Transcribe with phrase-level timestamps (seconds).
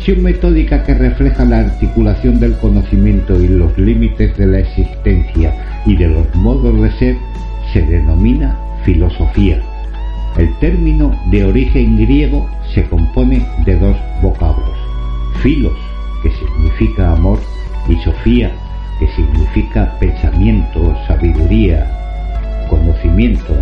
[0.00, 5.52] reflexión metódica que refleja la articulación del conocimiento y los límites de la existencia
[5.84, 7.16] y de los modos de ser
[7.72, 9.60] se denomina filosofía.
[10.38, 14.78] El término de origen griego se compone de dos vocablos,
[15.42, 15.76] filos,
[16.22, 17.38] que significa amor,
[17.86, 18.50] y sofía,
[18.98, 21.86] que significa pensamiento, sabiduría,
[22.70, 23.54] conocimiento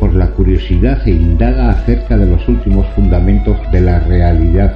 [0.00, 4.74] por la curiosidad e indaga acerca de los últimos fundamentos de la realidad.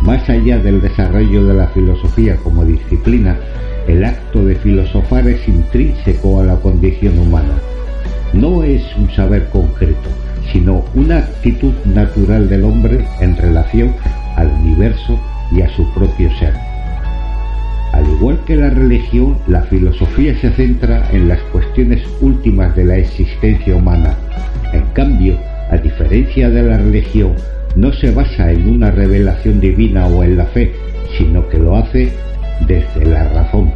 [0.00, 3.36] Más allá del desarrollo de la filosofía como disciplina,
[3.86, 7.52] el acto de filosofar es intrínseco a la condición humana.
[8.32, 10.08] No es un saber concreto,
[10.50, 13.94] sino una actitud natural del hombre en relación
[14.36, 15.20] al universo
[15.52, 16.54] y a su propio ser.
[17.92, 22.96] Al igual que la religión, la filosofía se centra en las cuestiones últimas de la
[22.96, 23.29] existencia
[23.74, 24.14] humana.
[24.72, 25.36] En cambio,
[25.70, 27.32] a diferencia de la religión,
[27.74, 30.72] no se basa en una revelación divina o en la fe,
[31.16, 32.12] sino que lo hace
[32.66, 33.72] desde la razón.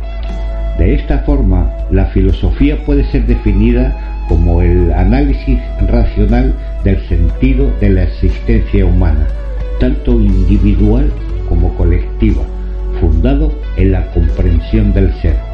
[0.78, 3.96] De esta forma, la filosofía puede ser definida
[4.28, 5.58] como el análisis
[5.89, 6.52] racional
[6.83, 9.27] del sentido de la existencia humana,
[9.80, 11.10] tanto individual
[11.48, 12.42] como colectiva,
[13.00, 15.53] fundado en la comprensión del ser.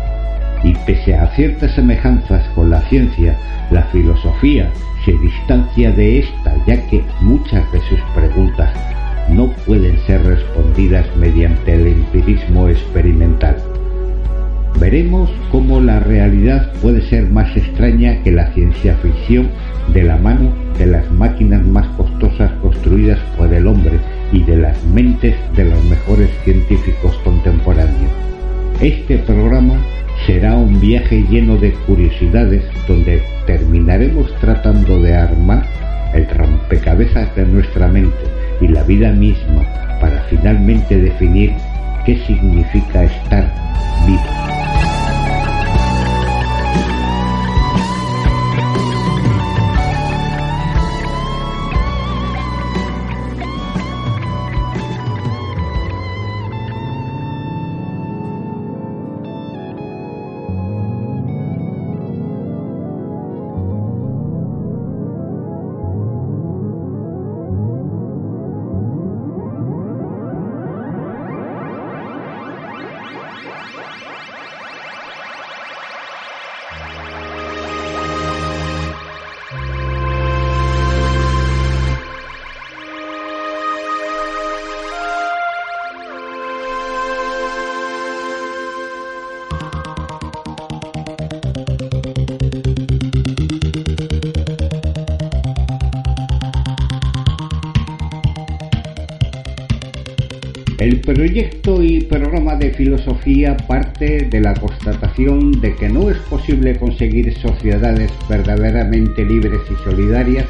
[0.63, 3.37] Y pese a ciertas semejanzas con la ciencia,
[3.71, 4.71] la filosofía
[5.05, 8.71] se distancia de esta ya que muchas de sus preguntas
[9.31, 13.57] no pueden ser respondidas mediante el empirismo experimental.
[14.79, 19.49] Veremos cómo la realidad puede ser más extraña que la ciencia ficción
[19.93, 23.99] de la mano de las máquinas más costosas construidas por el hombre
[24.33, 28.13] y de las mentes de los mejores científicos contemporáneos.
[28.81, 29.75] Este programa
[30.27, 35.65] será un viaje lleno de curiosidades donde terminaremos tratando de armar
[36.15, 38.25] el rompecabezas de nuestra mente
[38.61, 39.65] y la vida misma
[40.01, 41.53] para finalmente definir
[42.05, 43.53] qué significa estar
[44.07, 44.60] vivo.
[100.81, 106.79] El proyecto y programa de filosofía parte de la constatación de que no es posible
[106.79, 110.47] conseguir sociedades verdaderamente libres y solidarias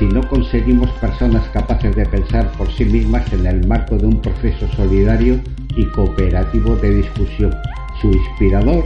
[0.00, 4.20] si no conseguimos personas capaces de pensar por sí mismas en el marco de un
[4.20, 5.38] proceso solidario
[5.76, 7.54] y cooperativo de discusión.
[8.00, 8.82] Su inspirador,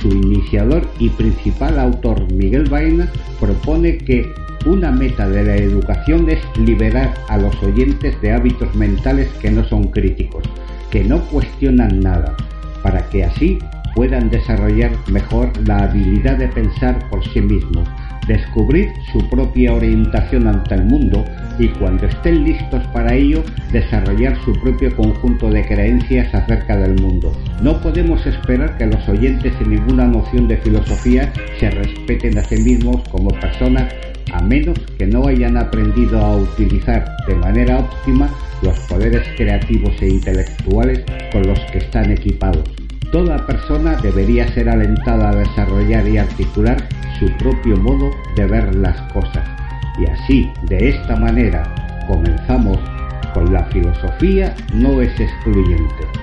[0.00, 3.08] su iniciador y principal autor, Miguel Baena,
[3.38, 4.28] propone que
[4.66, 9.64] una meta de la educación es liberar a los oyentes de hábitos mentales que no
[9.64, 10.44] son críticos,
[10.90, 12.36] que no cuestionan nada,
[12.82, 13.58] para que así
[13.94, 17.88] puedan desarrollar mejor la habilidad de pensar por sí mismos,
[18.26, 21.24] descubrir su propia orientación ante el mundo
[21.58, 23.42] y cuando estén listos para ello
[23.72, 27.32] desarrollar su propio conjunto de creencias acerca del mundo.
[27.62, 32.56] No podemos esperar que los oyentes sin ninguna noción de filosofía se respeten a sí
[32.56, 33.92] mismos como personas
[34.32, 38.28] a menos que no hayan aprendido a utilizar de manera óptima
[38.62, 41.02] los poderes creativos e intelectuales
[41.32, 42.64] con los que están equipados.
[43.10, 46.88] Toda persona debería ser alentada a desarrollar y articular
[47.18, 49.46] su propio modo de ver las cosas.
[49.98, 51.62] Y así, de esta manera,
[52.06, 52.78] comenzamos
[53.34, 56.21] con la filosofía no es excluyente.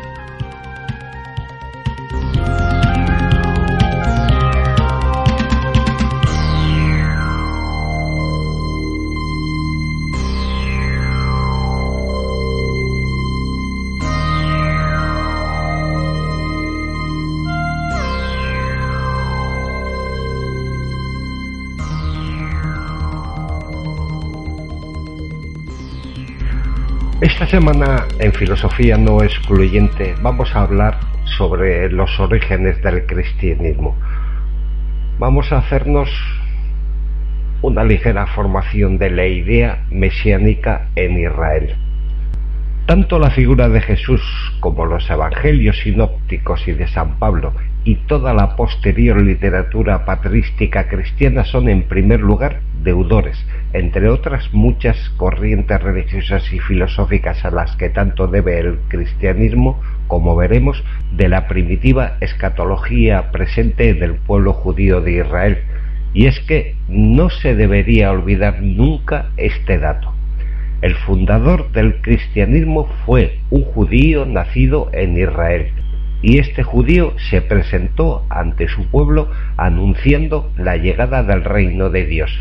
[27.39, 33.97] Esta semana en Filosofía No Excluyente vamos a hablar sobre los orígenes del cristianismo.
[35.19, 36.09] Vamos a hacernos
[37.61, 41.77] una ligera formación de la idea mesiánica en Israel.
[42.89, 44.19] Tanto la figura de Jesús
[44.61, 47.53] como los evangelios sinópticos y de San Pablo
[47.83, 53.37] y toda la posterior literatura patrística cristiana son en primer lugar deudores,
[53.73, 60.35] entre otras muchas corrientes religiosas y filosóficas a las que tanto debe el cristianismo, como
[60.35, 65.59] veremos, de la primitiva escatología presente del pueblo judío de Israel.
[66.15, 70.15] Y es que no se debería olvidar nunca este dato.
[70.81, 75.73] El fundador del cristianismo fue un judío nacido en Israel,
[76.21, 82.31] y este judío se presentó ante su pueblo anunciando la llegada del reino de Dios.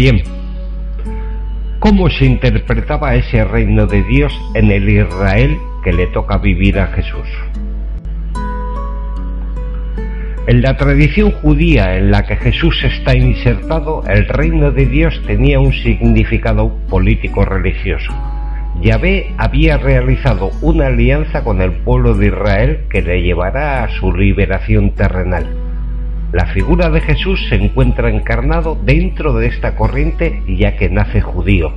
[0.00, 0.22] Bien,
[1.78, 6.86] ¿cómo se interpretaba ese reino de Dios en el Israel que le toca vivir a
[6.86, 7.28] Jesús?
[10.46, 15.60] En la tradición judía en la que Jesús está insertado, el reino de Dios tenía
[15.60, 18.10] un significado político religioso.
[18.80, 24.14] Yahvé había realizado una alianza con el pueblo de Israel que le llevará a su
[24.14, 25.59] liberación terrenal.
[26.32, 31.72] La figura de Jesús se encuentra encarnado dentro de esta corriente ya que nace judío.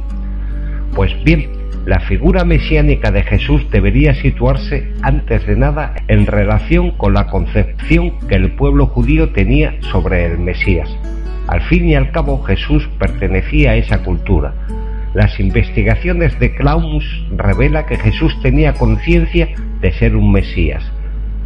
[0.93, 1.49] Pues bien,
[1.87, 8.19] la figura mesiánica de Jesús debería situarse antes de nada en relación con la concepción
[8.27, 10.89] que el pueblo judío tenía sobre el Mesías.
[11.47, 14.53] Al fin y al cabo Jesús pertenecía a esa cultura.
[15.15, 17.05] Las investigaciones de Claumus
[17.35, 19.49] revela que Jesús tenía conciencia
[19.81, 20.83] de ser un Mesías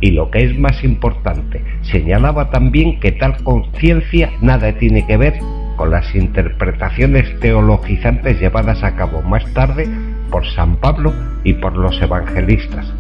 [0.02, 5.40] y lo que es más importante, señalaba también que tal conciencia nada tiene que ver
[5.76, 9.88] con las interpretaciones teologizantes llevadas a cabo más tarde
[10.30, 11.14] por San Pablo
[11.44, 12.94] y por los evangelistas.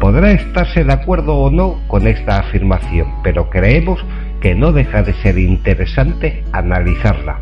[0.00, 4.04] Podrá estarse de acuerdo o no con esta afirmación, pero creemos
[4.40, 7.38] que no deja de ser interesante analizarla.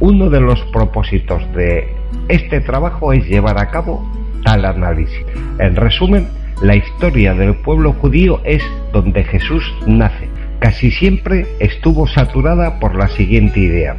[0.00, 1.88] Uno de los propósitos de
[2.28, 4.06] este trabajo es llevar a cabo
[4.44, 5.24] tal análisis.
[5.58, 6.28] En resumen,
[6.62, 8.62] la historia del pueblo judío es
[8.92, 10.28] donde Jesús nace.
[10.60, 13.96] Casi siempre estuvo saturada por la siguiente idea.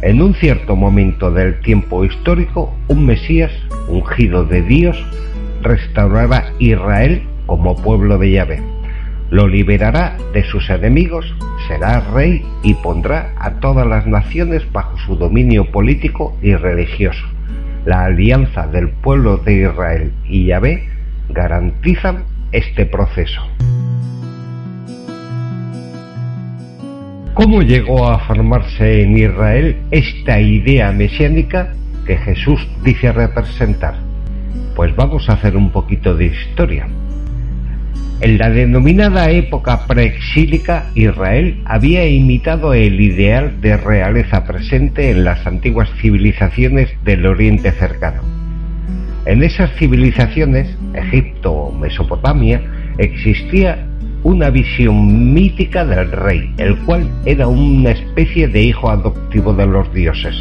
[0.00, 3.52] En un cierto momento del tiempo histórico, un Mesías,
[3.88, 5.00] ungido de Dios,
[5.62, 8.62] restaurará Israel como pueblo de Yahvé.
[9.30, 11.32] Lo liberará de sus enemigos,
[11.68, 17.24] será rey y pondrá a todas las naciones bajo su dominio político y religioso.
[17.84, 20.91] La alianza del pueblo de Israel y Yahvé
[21.28, 23.40] garantizan este proceso.
[27.34, 31.72] ¿Cómo llegó a formarse en Israel esta idea mesiánica
[32.06, 33.94] que Jesús dice representar?
[34.76, 36.86] Pues vamos a hacer un poquito de historia.
[38.20, 45.46] En la denominada época preexílica, Israel había imitado el ideal de realeza presente en las
[45.46, 48.41] antiguas civilizaciones del Oriente cercano
[49.26, 52.60] en esas civilizaciones, Egipto o Mesopotamia,
[52.98, 53.86] existía
[54.24, 59.92] una visión mítica del rey, el cual era una especie de hijo adoptivo de los
[59.92, 60.34] dioses.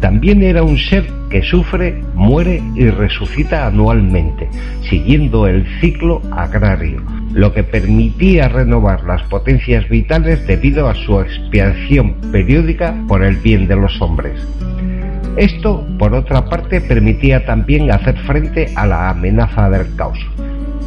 [0.00, 4.48] También era un ser que sufre, muere y resucita anualmente,
[4.88, 12.16] siguiendo el ciclo agrario, lo que permitía renovar las potencias vitales debido a su expiación
[12.30, 14.46] periódica por el bien de los hombres.
[15.36, 20.18] Esto, por otra parte, permitía también hacer frente a la amenaza del caos.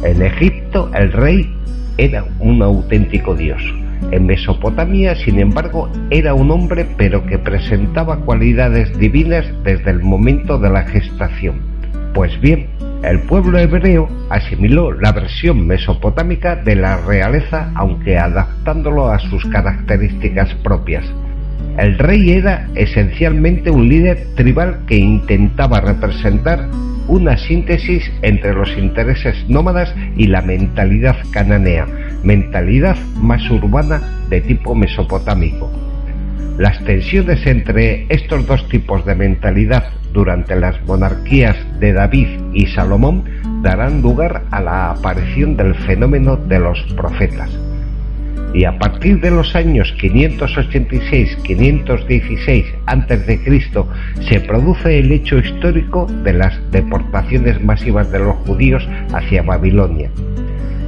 [0.02, 1.54] En Egipto el rey
[1.98, 3.62] era un auténtico dios.
[4.10, 10.58] En Mesopotamia, sin embargo, era un hombre pero que presentaba cualidades divinas desde el momento
[10.58, 11.60] de la gestación.
[12.14, 12.68] Pues bien,
[13.02, 20.54] el pueblo hebreo asimiló la versión mesopotámica de la realeza aunque adaptándolo a sus características
[20.64, 21.04] propias.
[21.78, 26.68] El rey era esencialmente un líder tribal que intentaba representar
[27.06, 31.86] una síntesis entre los intereses nómadas y la mentalidad cananea,
[32.24, 35.70] mentalidad más urbana de tipo mesopotámico.
[36.58, 43.22] Las tensiones entre estos dos tipos de mentalidad durante las monarquías de David y Salomón
[43.62, 47.67] darán lugar a la aparición del fenómeno de los profetas.
[48.54, 53.60] Y a partir de los años 586-516 a.C.
[54.20, 60.10] se produce el hecho histórico de las deportaciones masivas de los judíos hacia Babilonia.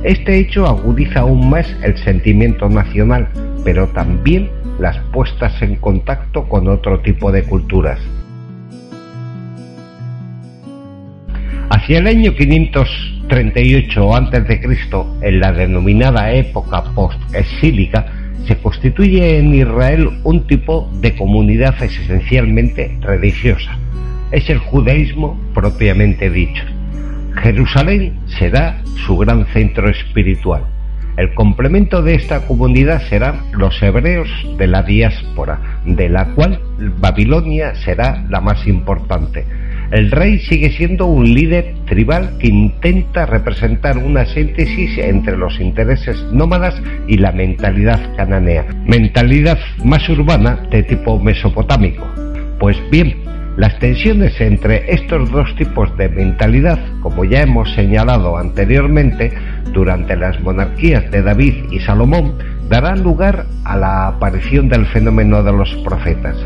[0.02, 3.28] Este hecho agudiza aún más el sentimiento nacional,
[3.64, 8.00] pero también las puestas en contacto con otro tipo de culturas.
[11.69, 12.35] Hacia el año
[13.30, 14.60] 538 a.C.,
[15.22, 18.06] en la denominada época post-exílica,
[18.46, 23.78] se constituye en Israel un tipo de comunidad esencialmente religiosa.
[24.32, 26.64] Es el judaísmo propiamente dicho.
[27.40, 30.64] Jerusalén será su gran centro espiritual.
[31.16, 36.60] El complemento de esta comunidad serán los hebreos de la diáspora, de la cual
[36.99, 39.44] Babilonia será la más importante.
[39.90, 46.23] El rey sigue siendo un líder tribal que intenta representar una síntesis entre los intereses
[46.32, 52.06] nómadas y la mentalidad cananea, mentalidad más urbana de tipo mesopotámico.
[52.61, 53.16] Pues bien,
[53.56, 59.32] las tensiones entre estos dos tipos de mentalidad, como ya hemos señalado anteriormente,
[59.73, 65.52] durante las monarquías de David y Salomón, darán lugar a la aparición del fenómeno de
[65.52, 66.37] los profetas.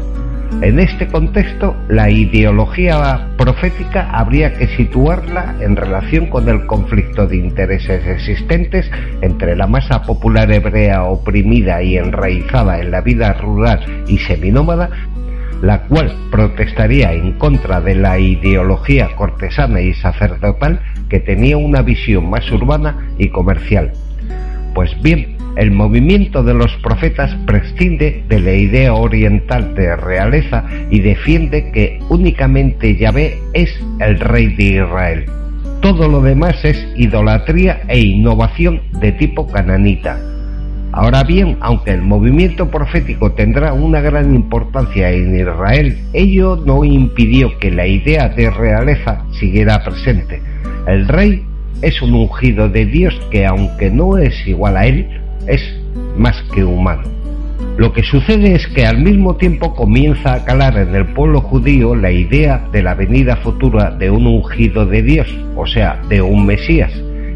[0.62, 7.36] En este contexto, la ideología profética habría que situarla en relación con el conflicto de
[7.36, 14.18] intereses existentes entre la masa popular hebrea oprimida y enraizada en la vida rural y
[14.18, 14.90] seminómada
[15.64, 22.28] la cual protestaría en contra de la ideología cortesana y sacerdotal que tenía una visión
[22.28, 23.92] más urbana y comercial.
[24.74, 31.00] Pues bien, el movimiento de los profetas prescinde de la idea oriental de realeza y
[31.00, 33.70] defiende que únicamente Yahvé es
[34.00, 35.26] el rey de Israel.
[35.80, 40.18] Todo lo demás es idolatría e innovación de tipo cananita
[40.96, 47.58] Ahora bien, aunque el movimiento profético tendrá una gran importancia en Israel, ello no impidió
[47.58, 50.40] que la idea de realeza siguiera presente.
[50.86, 51.44] El rey
[51.82, 55.08] es un ungido de Dios que aunque no es igual a él,
[55.46, 55.62] es
[56.16, 57.02] más que humano.
[57.76, 61.94] Lo que sucede es que al mismo tiempo comienza a calar en el pueblo judío
[61.94, 66.46] la idea de la venida futura de un ungido de Dios, o sea, de un
[66.46, 66.92] Mesías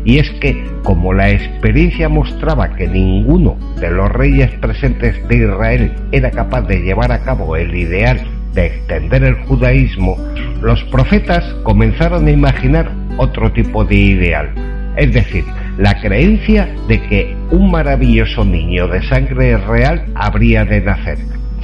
[0.08, 5.92] y es que, como la experiencia mostraba que ninguno de los reyes presentes de Israel
[6.12, 8.18] era capaz de llevar a cabo el ideal
[8.54, 10.16] de extender el judaísmo,
[10.62, 14.50] los profetas comenzaron a imaginar otro tipo de ideal,
[14.96, 15.44] es decir,
[15.78, 21.18] la creencia de que un maravilloso niño de sangre real habría de nacer,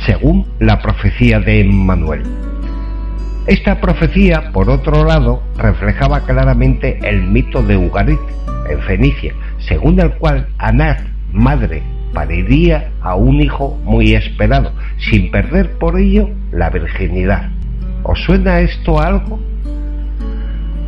[0.07, 2.23] según la profecía de Emmanuel.
[3.49, 8.21] Esta profecía, por otro lado, reflejaba claramente el mito de Ugarit,
[8.71, 11.01] en Fenicia, según el cual Anat,
[11.33, 11.83] madre,
[12.15, 14.73] pariría a un hijo muy esperado,
[15.11, 17.51] sin perder por ello la virginidad.
[18.05, 19.41] ¿Os suena esto algo?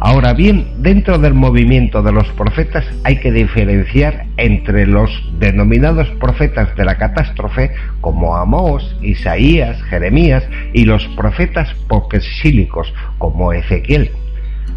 [0.07, 5.11] Ahora bien, dentro del movimiento de los profetas hay que diferenciar entre los
[5.41, 14.13] denominados profetas de la catástrofe como Amós, Isaías, Jeremías y los profetas poquesílicos como Ezequiel.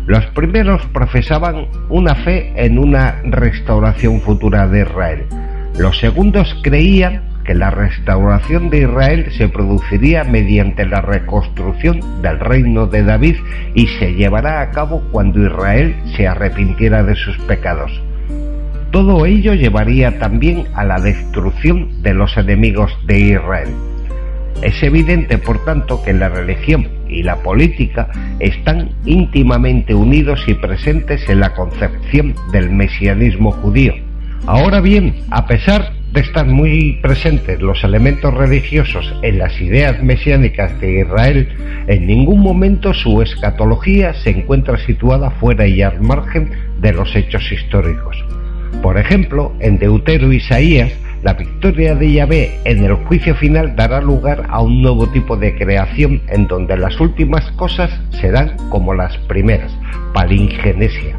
[0.07, 5.25] Los primeros profesaban una fe en una restauración futura de Israel.
[5.77, 12.85] Los segundos creían que la restauración de Israel se produciría mediante la reconstrucción del reino
[12.85, 13.37] de David
[13.73, 17.91] y se llevará a cabo cuando Israel se arrepintiera de sus pecados.
[18.91, 23.69] Todo ello llevaría también a la destrucción de los enemigos de Israel.
[24.61, 31.27] Es evidente, por tanto, que la religión y la política están íntimamente unidos y presentes
[31.27, 33.95] en la concepción del mesianismo judío.
[34.45, 40.79] Ahora bien, a pesar de estar muy presentes los elementos religiosos en las ideas mesiánicas
[40.81, 41.49] de Israel,
[41.87, 46.51] en ningún momento su escatología se encuentra situada fuera y al margen
[46.81, 48.23] de los hechos históricos.
[48.81, 54.45] Por ejemplo, en Deutero Isaías, la victoria de Yahvé en el juicio final dará lugar
[54.49, 59.71] a un nuevo tipo de creación en donde las últimas cosas serán como las primeras,
[60.13, 61.17] palingenesia.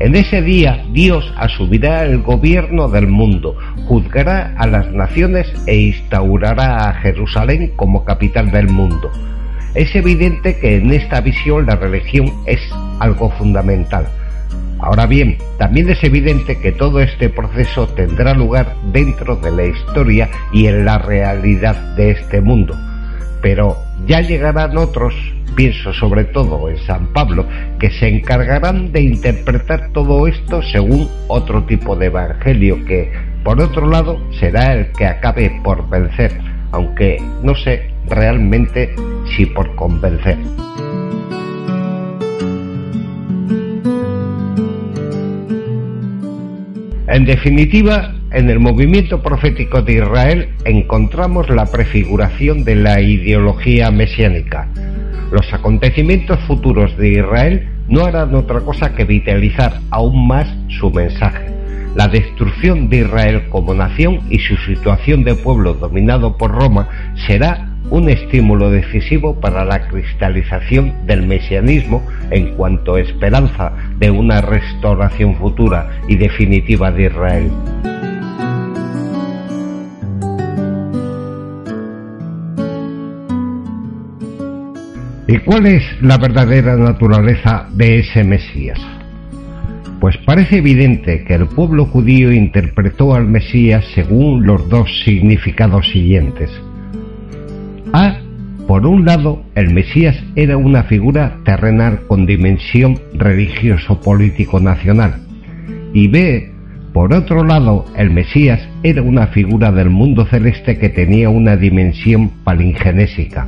[0.00, 3.54] En ese día Dios asumirá el gobierno del mundo,
[3.86, 9.10] juzgará a las naciones e instaurará a Jerusalén como capital del mundo.
[9.74, 12.60] Es evidente que en esta visión la religión es
[12.98, 14.06] algo fundamental.
[14.78, 20.30] Ahora bien, también es evidente que todo este proceso tendrá lugar dentro de la historia
[20.50, 22.74] y en la realidad de este mundo.
[23.42, 23.76] Pero
[24.06, 25.14] ya llegarán otros
[25.54, 27.46] pienso sobre todo en San Pablo,
[27.78, 33.10] que se encargarán de interpretar todo esto según otro tipo de evangelio que
[33.44, 36.32] por otro lado, será el que acabe por vencer,
[36.72, 38.94] aunque no sé realmente
[39.34, 40.36] si por convencer.
[47.08, 54.68] En definitiva, en el movimiento profético de Israel encontramos la prefiguración de la ideología mesiánica.
[55.30, 61.46] Los acontecimientos futuros de Israel no harán otra cosa que vitalizar aún más su mensaje.
[61.94, 66.88] La destrucción de Israel como nación y su situación de pueblo dominado por Roma
[67.26, 74.40] será un estímulo decisivo para la cristalización del mesianismo en cuanto a esperanza de una
[74.40, 77.50] restauración futura y definitiva de Israel.
[85.30, 88.80] ¿Y cuál es la verdadera naturaleza de ese Mesías?
[90.00, 96.50] Pues parece evidente que el pueblo judío interpretó al Mesías según los dos significados siguientes.
[97.92, 98.18] A.
[98.66, 105.20] Por un lado, el Mesías era una figura terrenal con dimensión religioso-político-nacional.
[105.94, 106.50] Y B.
[106.92, 112.30] Por otro lado, el Mesías era una figura del mundo celeste que tenía una dimensión
[112.42, 113.46] palingenésica.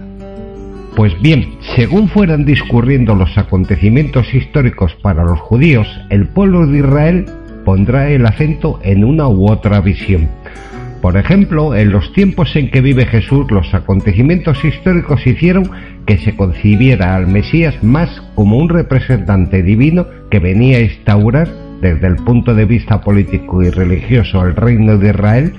[0.96, 7.24] Pues bien, según fueran discurriendo los acontecimientos históricos para los judíos, el pueblo de Israel
[7.64, 10.28] pondrá el acento en una u otra visión.
[11.00, 15.68] Por ejemplo, en los tiempos en que vive Jesús, los acontecimientos históricos hicieron
[16.06, 21.48] que se concibiera al Mesías más como un representante divino que venía a instaurar,
[21.80, 25.52] desde el punto de vista político y religioso, el reino de Israel,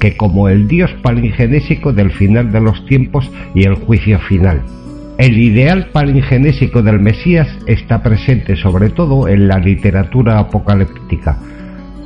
[0.00, 4.62] que como el Dios palingenésico del final de los tiempos y el juicio final.
[5.18, 11.38] El ideal palingenésico del Mesías está presente sobre todo en la literatura apocalíptica,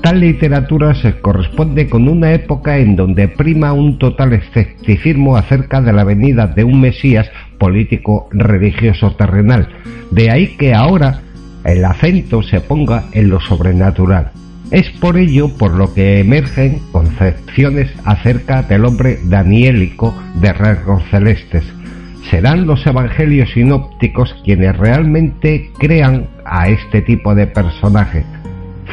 [0.02, 5.92] Tal literatura se corresponde con una época en donde prima un total escepticismo acerca de
[5.92, 9.68] la venida de un Mesías político religioso terrenal.
[10.10, 11.20] De ahí que ahora
[11.64, 14.32] el acento se ponga en lo sobrenatural.
[14.70, 21.64] Es por ello por lo que emergen concepciones acerca del hombre daniélico de rasgos celestes.
[22.30, 28.24] Serán los evangelios sinópticos quienes realmente crean a este tipo de personaje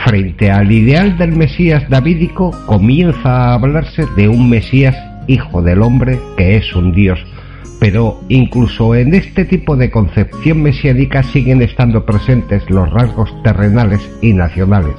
[0.05, 4.95] Frente al ideal del Mesías davídico comienza a hablarse de un Mesías
[5.27, 7.19] hijo del hombre que es un Dios.
[7.79, 14.33] Pero incluso en este tipo de concepción mesiánica siguen estando presentes los rasgos terrenales y
[14.33, 14.95] nacionales.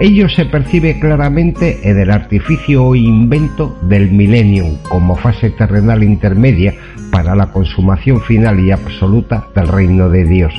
[0.00, 6.74] Ello se percibe claramente en el artificio o invento del millennium como fase terrenal intermedia
[7.12, 10.54] para la consumación final y absoluta del reino de Dios.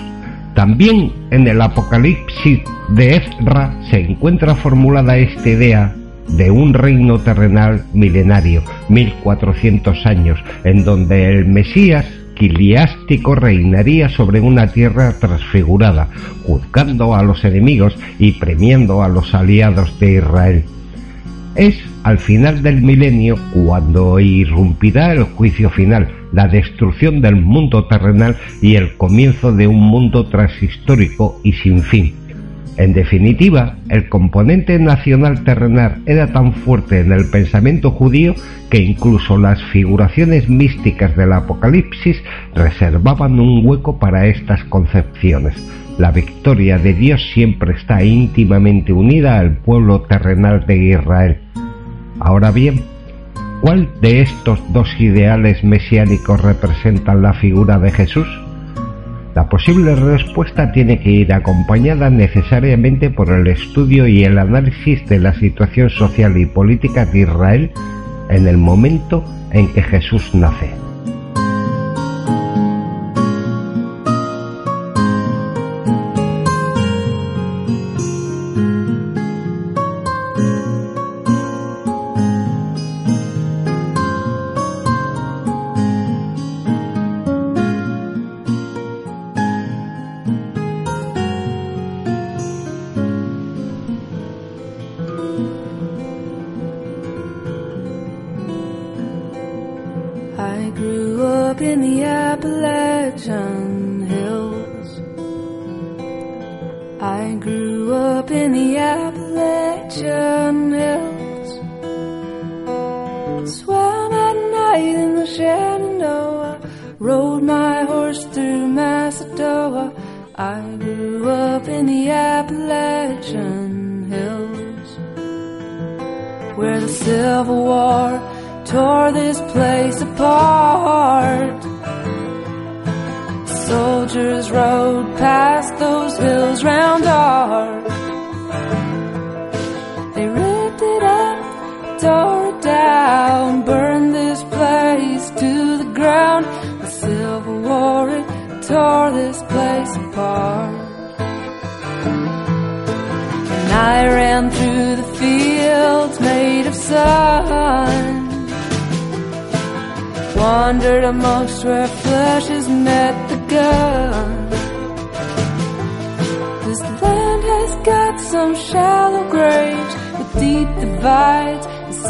[0.54, 5.96] También en el Apocalipsis de Ezra se encuentra formulada esta idea
[6.28, 14.68] de un reino terrenal milenario, 1400 años, en donde el Mesías quiliástico reinaría sobre una
[14.68, 16.10] tierra transfigurada,
[16.44, 20.64] juzgando a los enemigos y premiando a los aliados de Israel.
[21.56, 28.38] Es al final del milenio cuando irrumpirá el juicio final, la destrucción del mundo terrenal
[28.62, 32.21] y el comienzo de un mundo transhistórico y sin fin.
[32.78, 38.34] En definitiva, el componente nacional terrenal era tan fuerte en el pensamiento judío
[38.70, 42.24] que incluso las figuraciones místicas del Apocalipsis
[42.56, 45.56] reservaban un hueco para estas concepciones.
[45.98, 51.38] La victoria de Dios siempre está íntimamente unida al pueblo terrenal de Israel.
[52.20, 52.82] Ahora bien,
[53.60, 58.28] ¿cuál de estos dos ideales mesiánicos representan la figura de Jesús?
[59.36, 65.20] La posible respuesta tiene que ir acompañada necesariamente por el estudio y el análisis de
[65.20, 67.72] la situación social y política de Israel
[68.30, 70.91] en el momento en que Jesús nace.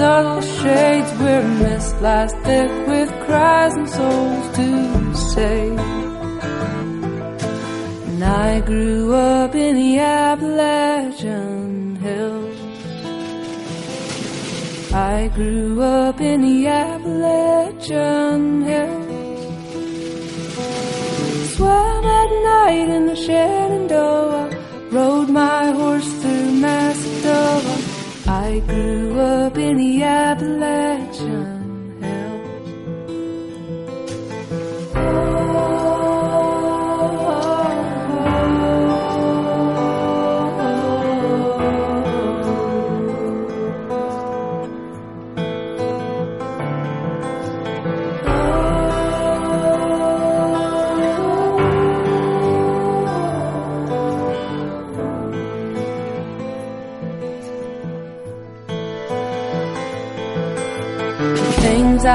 [0.02, 4.68] Subtle shades where mist lies thick with cries and souls to
[5.34, 5.80] save.
[8.10, 12.58] And I grew up in the Appalachian hills.
[14.92, 19.10] I grew up in the Appalachian hills.
[21.54, 24.50] Swam at night in the Shenandoah.
[24.92, 26.21] Rode my horse.
[28.52, 31.51] I grew up in the Appalachian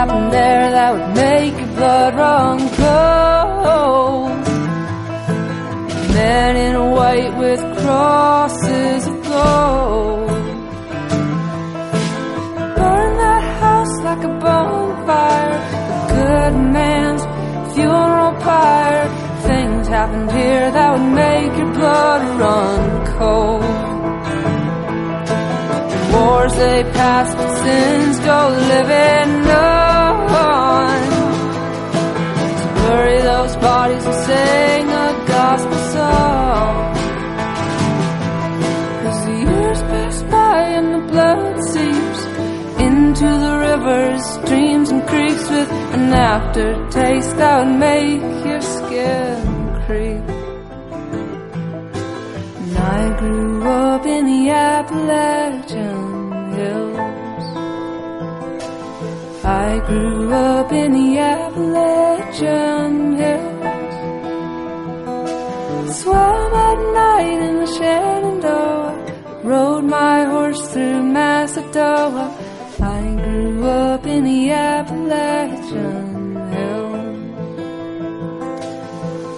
[0.06, 4.46] Things happen there that would make your blood run cold.
[6.14, 10.28] Men in white with crosses of gold.
[12.76, 15.58] Burn that house like a bonfire.
[15.90, 17.22] The good man's
[17.74, 19.08] funeral pyre.
[19.42, 23.64] Things happened here that would make your blood run cold.
[26.12, 29.75] Wars they pass, but sins go living on.
[33.66, 36.74] Bodies and sing a gospel song.
[39.02, 42.20] Cause the years pass by and the blood seeps
[42.86, 49.38] into the rivers, streams, and creeks with an aftertaste that would make your skin
[49.84, 50.26] creep.
[52.60, 53.52] And I grew
[53.84, 54.42] up in the
[54.74, 56.00] Appalachian
[56.56, 57.46] hills.
[59.44, 62.75] I grew up in the Appalachian
[71.76, 72.30] Macedonia.
[72.78, 77.16] I grew up in the Appalachian hills.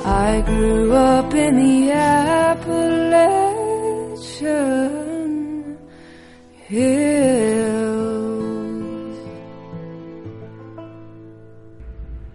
[0.04, 2.58] I grew up in the Appalachian
[6.68, 7.48] hills.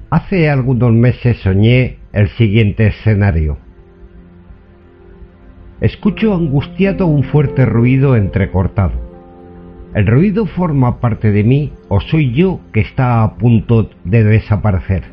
[0.09, 3.57] Hace algunos meses soñé el siguiente escenario.
[5.81, 9.12] Escucho angustiado un fuerte ruido entrecortado.
[9.93, 15.03] ¿El ruido forma parte de mí o soy yo que está a punto de desaparecer?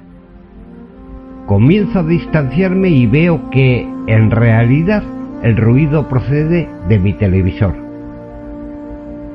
[1.47, 5.03] Comienzo a distanciarme y veo que, en realidad,
[5.43, 7.75] el ruido procede de mi televisor.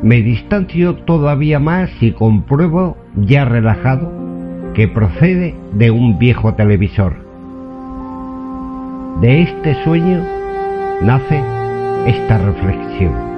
[0.02, 4.12] Me distancio todavía más y compruebo, ya relajado,
[4.74, 7.14] que procede de un viejo televisor.
[9.22, 10.24] De este sueño
[11.04, 11.40] nace
[12.08, 13.35] esta reflexión.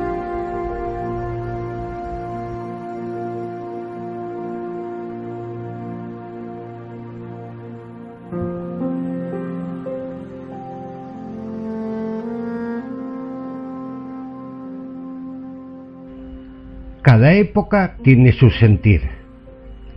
[17.08, 19.00] Cada época tiene su sentir,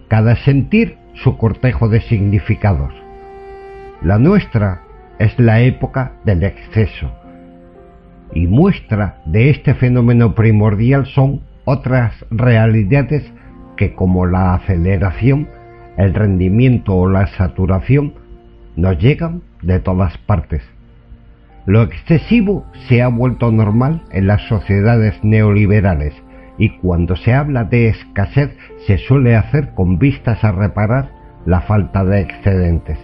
[0.06, 2.94] cada sentir su cortejo de significados.
[4.00, 4.82] La nuestra
[5.18, 7.10] es la época del exceso
[8.32, 13.24] y muestra de este fenómeno primordial son otras realidades
[13.76, 15.48] que como la aceleración,
[15.96, 18.14] el rendimiento o la saturación
[18.76, 20.62] nos llegan de todas partes.
[21.66, 26.14] Lo excesivo se ha vuelto normal en las sociedades neoliberales
[26.60, 28.54] y cuando se habla de escasez
[28.86, 31.10] se suele hacer con vistas a reparar
[31.46, 32.98] la falta de excedentes.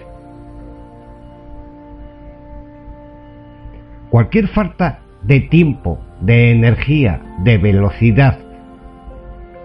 [4.10, 8.38] Cualquier falta de tiempo, de energía, de velocidad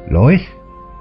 [0.09, 0.41] Lo es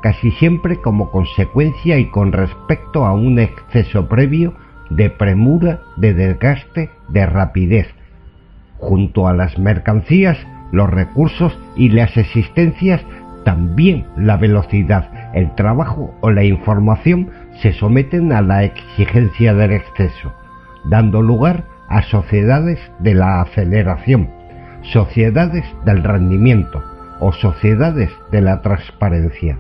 [0.03, 4.55] casi siempre como consecuencia y con respecto a un exceso previo
[4.91, 7.87] de premura, de desgaste, de rapidez.
[8.79, 10.39] Junto a las mercancías,
[10.73, 13.01] los recursos y las existencias,
[13.43, 17.31] también la velocidad, el trabajo o la información
[17.63, 20.31] se someten a la exigencia del exceso,
[20.85, 24.29] dando lugar a sociedades de la aceleración,
[24.83, 26.85] sociedades del rendimiento
[27.19, 29.57] o sociedades de la transparencia.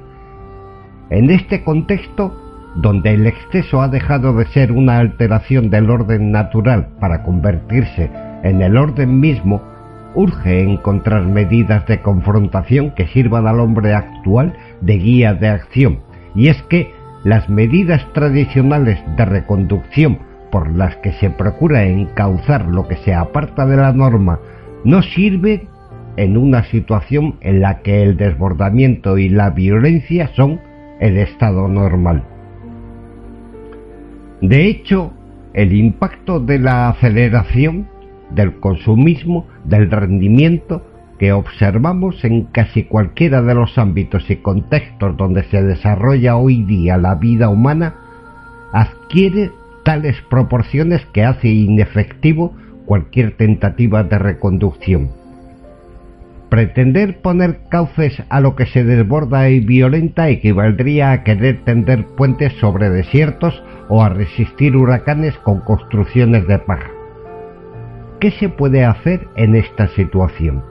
[1.08, 2.36] En este contexto,
[2.74, 8.10] donde el exceso ha dejado de ser una alteración del orden natural para convertirse
[8.42, 9.69] en el orden mismo,
[10.14, 16.00] urge encontrar medidas de confrontación que sirvan al hombre actual de guía de acción,
[16.34, 16.92] y es que
[17.24, 20.18] las medidas tradicionales de reconducción
[20.50, 24.40] por las que se procura encauzar lo que se aparta de la norma
[24.84, 25.68] no sirven
[26.16, 30.60] en una situación en la que el desbordamiento y la violencia son
[31.00, 32.24] el estado normal.
[34.40, 35.12] De hecho,
[35.52, 37.88] el impacto de la aceleración,
[38.34, 40.82] del consumismo, del rendimiento
[41.20, 46.96] que observamos en casi cualquiera de los ámbitos y contextos donde se desarrolla hoy día
[46.96, 47.94] la vida humana,
[48.72, 49.50] adquiere
[49.84, 52.54] tales proporciones que hace inefectivo
[52.86, 55.10] cualquier tentativa de reconducción.
[56.48, 62.54] Pretender poner cauces a lo que se desborda y violenta equivaldría a querer tender puentes
[62.54, 66.99] sobre desiertos o a resistir huracanes con construcciones de paja.
[68.20, 70.62] ¿Qué se puede hacer en esta situación?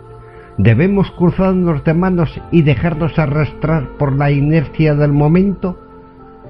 [0.59, 5.79] ¿Debemos cruzarnos de manos y dejarnos arrastrar por la inercia del momento?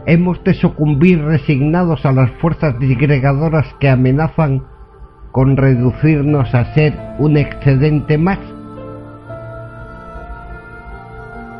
[0.05, 4.63] ¿Hemos de sucumbir resignados a las fuerzas disgregadoras que amenazan
[5.31, 8.39] con reducirnos a ser un excedente más?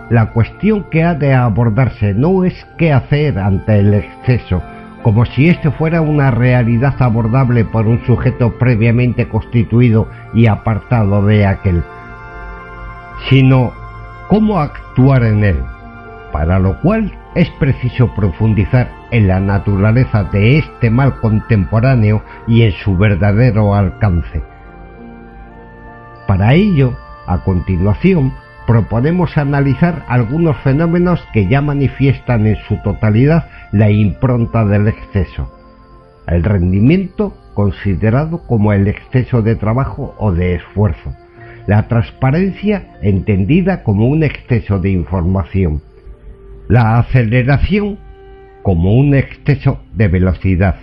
[0.09, 4.61] La cuestión que ha de abordarse no es qué hacer ante el exceso,
[5.03, 11.45] como si esto fuera una realidad abordable por un sujeto previamente constituido y apartado de
[11.45, 11.83] aquel,
[13.29, 13.71] sino
[14.27, 15.63] cómo actuar en él,
[16.31, 22.71] para lo cual es preciso profundizar en la naturaleza de este mal contemporáneo y en
[22.73, 24.43] su verdadero alcance.
[26.27, 26.93] Para ello,
[27.25, 28.33] a continuación,
[28.69, 35.51] proponemos analizar algunos fenómenos que ya manifiestan en su totalidad la impronta del exceso.
[36.27, 41.15] El rendimiento considerado como el exceso de trabajo o de esfuerzo.
[41.65, 45.81] La transparencia entendida como un exceso de información.
[46.67, 47.97] La aceleración
[48.61, 50.75] como un exceso de velocidad.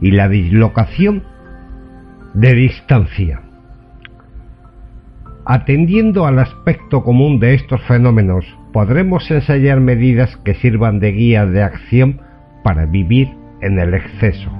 [0.00, 1.22] Y la dislocación
[2.32, 3.42] de distancia.
[5.46, 11.62] Atendiendo al aspecto común de estos fenómenos, podremos ensayar medidas que sirvan de guía de
[11.62, 12.20] acción
[12.62, 13.28] para vivir
[13.62, 14.50] en el exceso.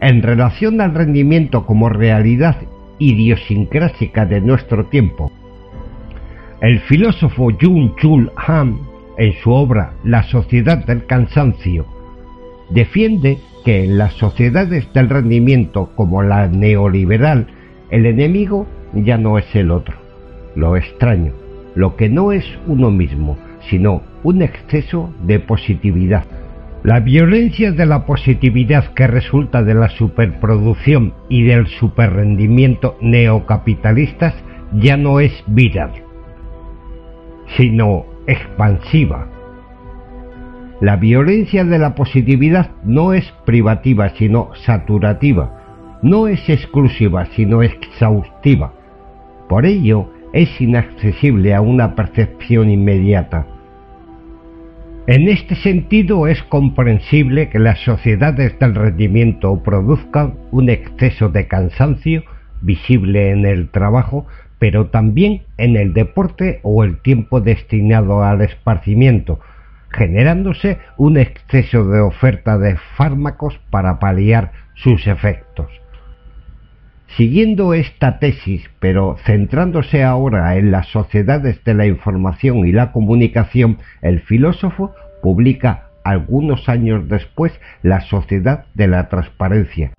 [0.00, 2.56] En relación al rendimiento como realidad
[2.98, 5.30] idiosincrásica de nuestro tiempo.
[6.60, 8.78] El filósofo Jung Chul Han,
[9.18, 11.86] en su obra La sociedad del cansancio,
[12.70, 17.46] defiende que en las sociedades del rendimiento como la neoliberal,
[17.90, 19.96] el enemigo ya no es el otro,
[20.54, 21.32] lo extraño,
[21.74, 23.36] lo que no es uno mismo,
[23.68, 26.24] sino un exceso de positividad.
[26.82, 34.32] La violencia de la positividad que resulta de la superproducción y del superrendimiento neocapitalistas
[34.72, 35.92] ya no es viral,
[37.58, 39.28] sino expansiva.
[40.80, 48.72] La violencia de la positividad no es privativa, sino saturativa, no es exclusiva, sino exhaustiva.
[49.50, 53.59] Por ello, es inaccesible a una percepción inmediata
[55.06, 62.22] en este sentido es comprensible que las sociedades del rendimiento produzcan un exceso de cansancio
[62.60, 64.26] visible en el trabajo,
[64.58, 69.40] pero también en el deporte o el tiempo destinado al esparcimiento,
[69.90, 75.79] generándose un exceso de oferta de fármacos para paliar sus efectos.
[77.16, 83.78] Siguiendo esta tesis, pero centrándose ahora en las sociedades de la información y la comunicación,
[84.00, 89.92] el filósofo publica algunos años después La Sociedad de la Transparencia,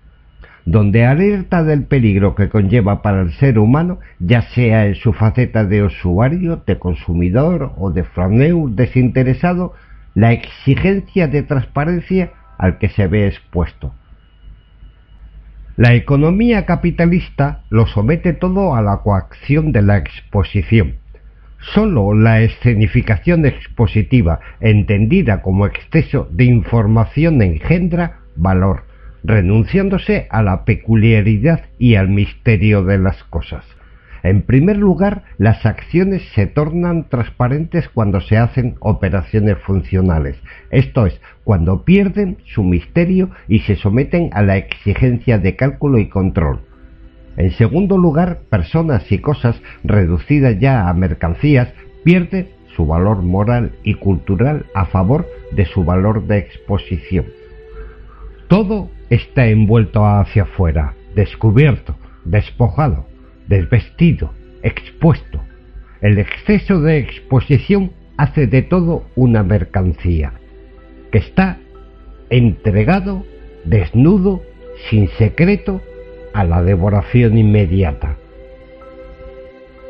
[0.64, 5.64] donde alerta del peligro que conlleva para el ser humano, ya sea en su faceta
[5.66, 9.74] de usuario, de consumidor o de flaneur desinteresado,
[10.14, 13.92] la exigencia de transparencia al que se ve expuesto.
[15.76, 20.96] La economía capitalista lo somete todo a la coacción de la exposición.
[21.72, 28.82] Sólo la escenificación expositiva, entendida como exceso de información, engendra valor,
[29.24, 33.64] renunciándose a la peculiaridad y al misterio de las cosas.
[34.22, 40.36] En primer lugar, las acciones se tornan transparentes cuando se hacen operaciones funcionales,
[40.70, 46.08] esto es, cuando pierden su misterio y se someten a la exigencia de cálculo y
[46.08, 46.60] control.
[47.36, 51.72] En segundo lugar, personas y cosas reducidas ya a mercancías
[52.04, 57.26] pierden su valor moral y cultural a favor de su valor de exposición.
[58.48, 63.06] Todo está envuelto hacia afuera, descubierto, despojado,
[63.48, 65.40] desvestido, expuesto.
[66.00, 70.32] El exceso de exposición hace de todo una mercancía,
[71.10, 71.58] que está
[72.30, 73.24] entregado,
[73.64, 74.42] desnudo,
[74.88, 75.80] sin secreto,
[76.32, 78.16] a la devoración inmediata.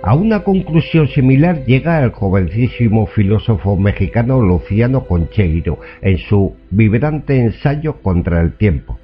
[0.03, 8.03] A una conclusión similar llega el jovencísimo filósofo mexicano Luciano Concheiro en su vibrante ensayo
[8.03, 8.99] contra el tiempo.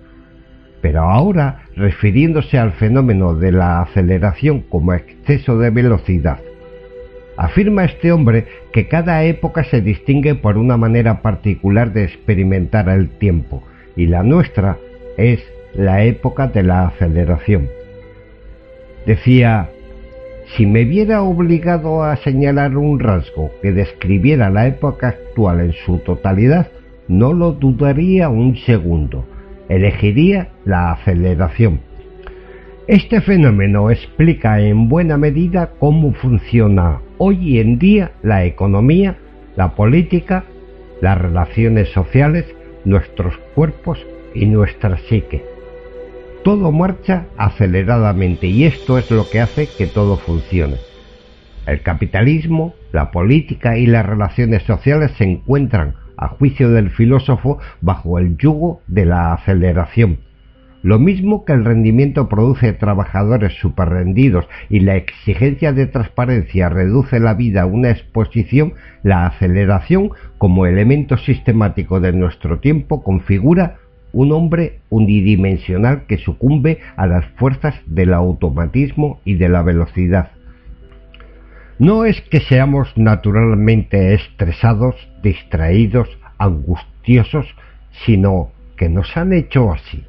[0.82, 6.40] Pero ahora refiriéndose al fenómeno de la aceleración como exceso de velocidad.
[7.36, 13.08] Afirma este hombre que cada época se distingue por una manera particular de experimentar el
[13.08, 13.62] tiempo,
[13.96, 14.76] y la nuestra
[15.16, 15.40] es
[15.74, 17.68] la época de la aceleración.
[19.06, 19.70] Decía,
[20.56, 25.98] si me viera obligado a señalar un rasgo que describiera la época actual en su
[25.98, 26.68] totalidad,
[27.06, 29.24] no lo dudaría un segundo.
[29.68, 31.80] Elegiría la aceleración.
[32.86, 39.16] Este fenómeno explica en buena medida cómo funciona hoy en día la economía,
[39.56, 40.44] la política,
[41.00, 42.46] las relaciones sociales,
[42.84, 44.04] nuestros cuerpos
[44.34, 45.42] y nuestra psique
[46.48, 50.76] todo marcha aceleradamente y esto es lo que hace que todo funcione.
[51.66, 58.18] El capitalismo, la política y las relaciones sociales se encuentran, a juicio del filósofo, bajo
[58.18, 60.18] el yugo de la aceleración.
[60.82, 67.34] Lo mismo que el rendimiento produce trabajadores superrendidos y la exigencia de transparencia reduce la
[67.34, 73.78] vida a una exposición, la aceleración, como elemento sistemático de nuestro tiempo, configura
[74.12, 80.30] un hombre unidimensional que sucumbe a las fuerzas del automatismo y de la velocidad.
[81.78, 87.46] No es que seamos naturalmente estresados, distraídos, angustiosos,
[88.04, 90.04] sino que nos han hecho así.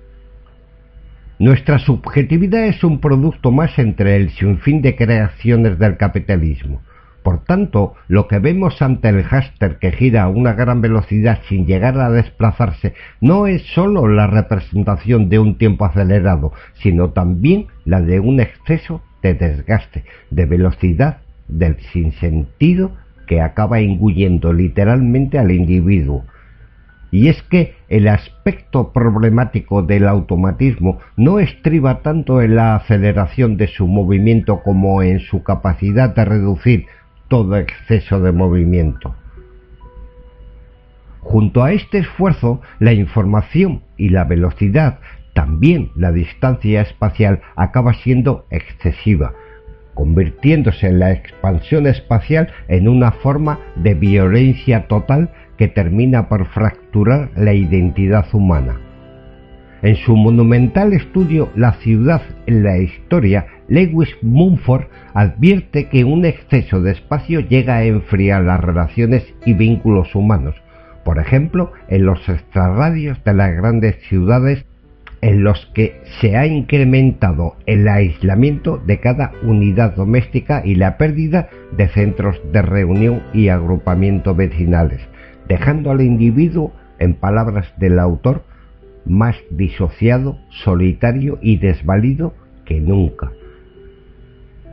[1.38, 6.82] Nuestra subjetividad es un producto más entre el sinfín de creaciones del capitalismo.
[7.22, 11.68] Por tanto, lo que vemos ante el háster que gira a una gran velocidad sin
[11.68, 16.52] llegar a desplazarse no es sólo la representación de un tiempo acelerado,
[16.82, 22.92] sino también la de un exceso de desgaste, de velocidad, del sinsentido
[23.28, 26.26] que acaba engulliendo literalmente al individuo.
[27.12, 33.68] Y es que el aspecto problemático del automatismo no estriba tanto en la aceleración de
[33.68, 36.86] su movimiento como en su capacidad de reducir
[37.28, 39.16] todo exceso de movimiento.
[41.20, 45.00] Junto a este esfuerzo, la información y la velocidad,
[45.34, 49.34] también la distancia espacial, acaba siendo excesiva,
[50.00, 57.32] convirtiéndose en la expansión espacial en una forma de violencia total que termina por fracturar
[57.36, 58.80] la identidad humana.
[59.82, 66.82] En su monumental estudio La ciudad en la historia, Lewis Mumford advierte que un exceso
[66.82, 70.56] de espacio llega a enfriar las relaciones y vínculos humanos,
[71.04, 74.66] por ejemplo, en los extrarradios de las grandes ciudades
[75.22, 81.50] en los que se ha incrementado el aislamiento de cada unidad doméstica y la pérdida
[81.76, 85.02] de centros de reunión y agrupamiento vecinales,
[85.48, 88.44] dejando al individuo, en palabras del autor,
[89.06, 92.34] más disociado, solitario y desvalido
[92.66, 93.32] que nunca.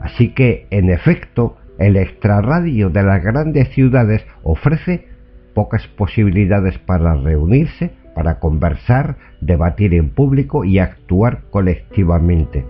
[0.00, 5.06] Así que, en efecto, el extrarradio de las grandes ciudades ofrece
[5.54, 12.64] pocas posibilidades para reunirse, para conversar, debatir en público y actuar colectivamente.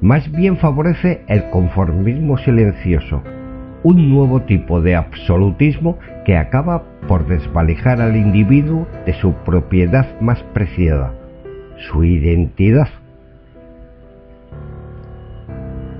[0.00, 3.20] más bien favorece el conformismo silencioso,
[3.82, 10.40] un nuevo tipo de absolutismo que acaba por desvalijar al individuo de su propiedad más
[10.52, 11.14] preciada,
[11.88, 12.88] su identidad.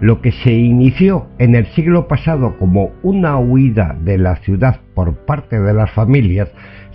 [0.00, 5.14] Lo que se inició en el siglo pasado como una huida de la ciudad por
[5.24, 6.52] parte de las familias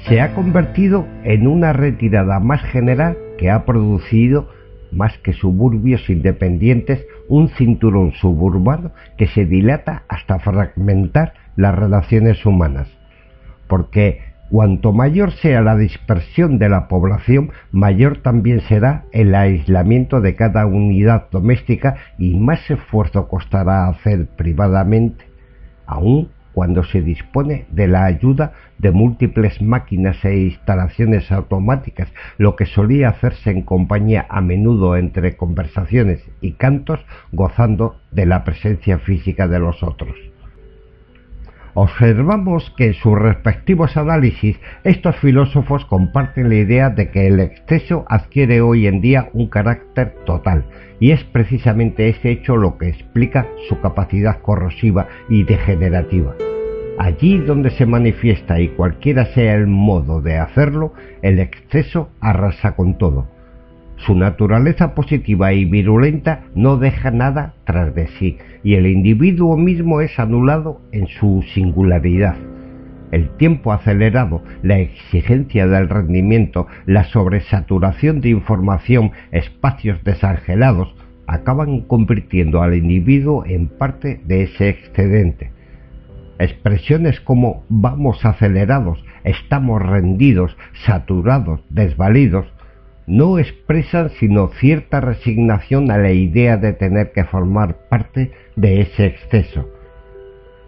[0.08, 4.50] se ha convertido en una retirada más general que ha producido
[4.92, 12.88] más que suburbios independientes, un cinturón suburbano que se dilata hasta fragmentar las relaciones humanas.
[13.68, 20.36] Porque cuanto mayor sea la dispersión de la población, mayor también será el aislamiento de
[20.36, 25.26] cada unidad doméstica y más esfuerzo costará hacer privadamente,
[25.88, 32.66] aún cuando se dispone de la ayuda de múltiples máquinas e instalaciones automáticas, lo que
[32.66, 37.00] solía hacerse en compañía a menudo entre conversaciones y cantos,
[37.32, 40.33] gozando de la presencia física de los otros
[41.74, 48.06] observamos que en sus respectivos análisis estos filósofos comparten la idea de que el exceso
[48.08, 50.66] adquiere hoy en día un carácter total,
[51.00, 56.36] y es precisamente ese hecho lo que explica su capacidad corrosiva y degenerativa.
[57.00, 60.94] Allí donde se manifiesta y cualquiera sea el modo de hacerlo,
[61.24, 63.28] el exceso arrasa con todo.
[64.06, 70.02] Su naturaleza positiva y virulenta no deja nada tras de sí, y el individuo mismo
[70.02, 72.36] es anulado en su singularidad.
[73.12, 80.94] El tiempo acelerado, la exigencia del rendimiento, la sobresaturación de información, espacios desangelados,
[81.26, 85.52] acaban convirtiendo al individuo en parte de ese excedente.
[86.40, 92.53] Expresiones como vamos acelerados, estamos rendidos, saturados, desvalidos,
[93.08, 99.06] no expresan sino cierta resignación a la idea de tener que formar parte de ese
[99.06, 99.70] exceso.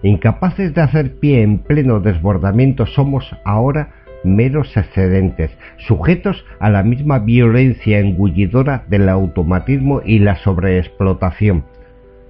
[0.04, 7.20] Incapaces de hacer pie en pleno desbordamiento somos ahora meros excedentes, sujetos a la misma
[7.20, 11.64] violencia engullidora del automatismo y la sobreexplotación.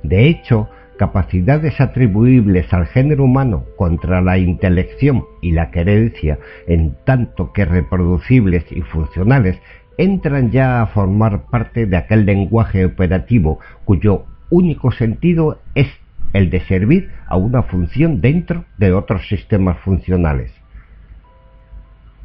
[0.03, 7.51] De hecho, capacidades atribuibles al género humano contra la intelección y la querencia, en tanto
[7.53, 9.59] que reproducibles y funcionales,
[9.97, 15.87] entran ya a formar parte de aquel lenguaje operativo cuyo único sentido es
[16.33, 20.51] el de servir a una función dentro de otros sistemas funcionales.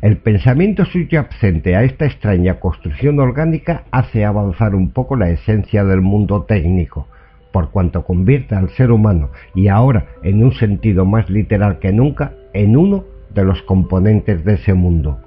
[0.03, 6.01] El pensamiento subyacente a esta extraña construcción orgánica hace avanzar un poco la esencia del
[6.01, 7.07] mundo técnico,
[7.53, 12.33] por cuanto convierte al ser humano, y ahora en un sentido más literal que nunca,
[12.55, 13.05] en uno
[13.35, 15.21] de los componentes de ese mundo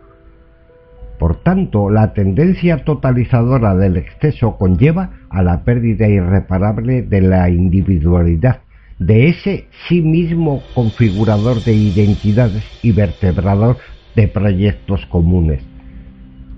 [1.19, 8.61] por tanto, la tendencia totalizadora del exceso conlleva a la pérdida irreparable de la individualidad,
[8.99, 13.77] de ese sí mismo configurador de identidades y vertebrador
[14.15, 15.63] de proyectos comunes.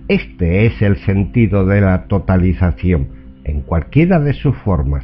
[0.08, 3.08] Este es el sentido de la totalización,
[3.44, 5.04] en cualquiera de sus formas.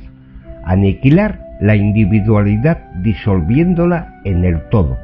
[0.63, 4.97] Aniquilar la individualidad disolviéndola en el todo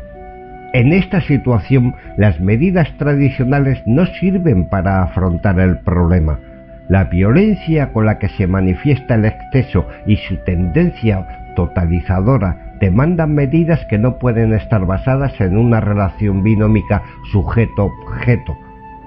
[0.78, 6.40] en esta situación, las medidas tradicionales no sirven para afrontar el problema.
[6.88, 11.26] La violencia con la que se manifiesta el exceso y su tendencia
[11.56, 17.02] totalizadora demandan medidas que no pueden estar basadas en una relación binómica
[17.32, 18.56] sujeto-objeto,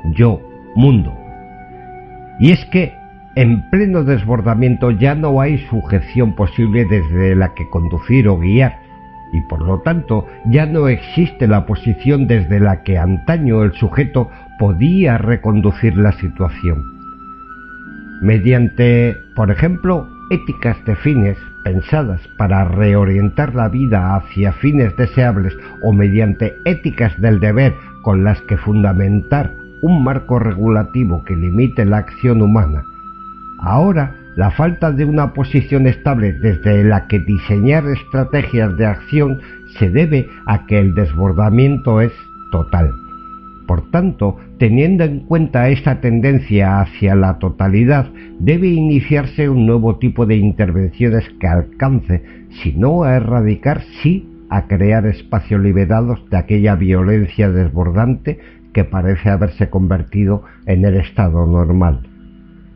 [0.07, 1.16] yo-mundo.
[2.41, 2.95] Y es que
[3.37, 8.80] en pleno desbordamiento ya no hay sujeción posible desde la que conducir o guiar,
[9.33, 14.31] y por lo tanto ya no existe la posición desde la que antaño el sujeto
[14.59, 16.83] podía reconducir la situación.
[18.22, 25.93] Mediante, por ejemplo, éticas de fines pensadas para reorientar la vida hacia fines deseables o
[25.93, 29.53] mediante éticas del deber con las que fundamentar
[29.83, 32.85] un marco regulativo que limite la acción humana.
[33.62, 39.40] Ahora la falta de una posición estable desde la que diseñar estrategias de acción
[39.78, 42.12] se debe a que el desbordamiento es
[42.52, 42.90] total.
[43.66, 48.06] Por tanto, teniendo en cuenta esta tendencia hacia la totalidad,
[48.40, 52.24] debe iniciarse un nuevo tipo de intervenciones que alcance,
[52.62, 58.40] si no a erradicar, sí a crear espacios liberados de aquella violencia desbordante
[58.72, 62.09] que parece haberse convertido en el estado normal.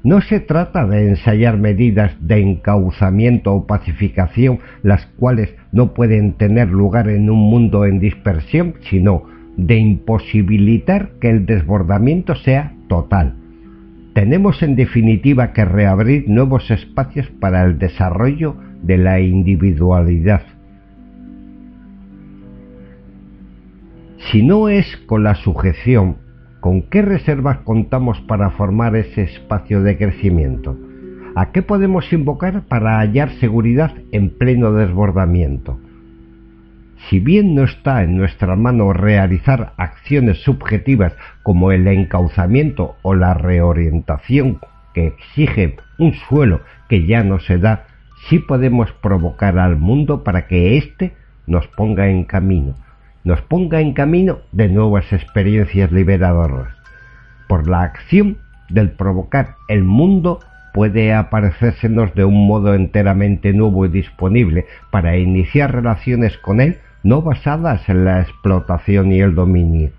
[0.05, 6.69] No se trata de ensayar medidas de encauzamiento o pacificación, las cuales no pueden tener
[6.69, 9.23] lugar en un mundo en dispersión, sino
[9.57, 13.37] de imposibilitar que el desbordamiento sea total.
[14.13, 20.43] Tenemos en definitiva que reabrir nuevos espacios para el desarrollo de la individualidad.
[24.31, 26.17] Si no es con la sujeción,
[26.65, 30.75] ¿con qué reservas contamos para formar ese espacio de crecimiento?
[31.37, 35.79] ¿A qué podemos invocar para hallar seguridad en pleno desbordamiento?
[37.11, 41.13] Si bien no está en nuestra mano realizar acciones subjetivas
[41.43, 44.59] como el encauzamiento o la reorientación
[44.95, 47.89] que exige un suelo que ya no se da,
[48.31, 51.13] sí podemos provocar al mundo para que éste
[51.47, 52.75] nos ponga en camino,
[53.25, 56.75] nos ponga en camino de nuevas experiencias liberadoras.
[57.49, 60.41] Por la acción del provocar el mundo
[60.73, 67.23] puede aparecérsenos de un modo enteramente nuevo y disponible para iniciar relaciones con él no
[67.23, 69.91] basadas en la explotación y el dominio.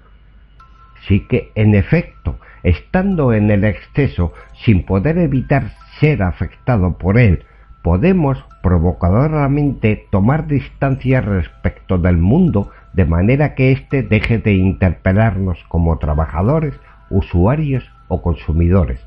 [1.08, 4.34] Sí que, en efecto, estando en el exceso
[4.66, 7.46] sin poder evitar ser afectado por él,
[7.84, 15.98] podemos provocadoramente tomar distancia respecto del mundo de manera que éste deje de interpelarnos como
[15.98, 16.74] trabajadores,
[17.10, 19.06] usuarios o consumidores,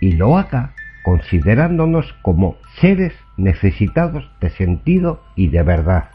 [0.00, 0.72] y lo haga
[1.04, 6.10] considerándonos como seres necesitados de sentido y de verdad.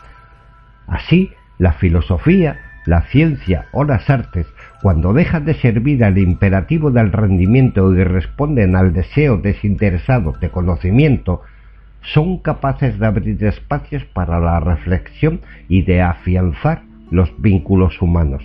[0.87, 4.45] Así, la filosofía, la ciencia o las artes,
[4.81, 11.41] cuando dejan de servir al imperativo del rendimiento y responden al deseo desinteresado de conocimiento,
[12.13, 18.43] son capaces de abrir espacios para la reflexión y de afianzar los vínculos humanos.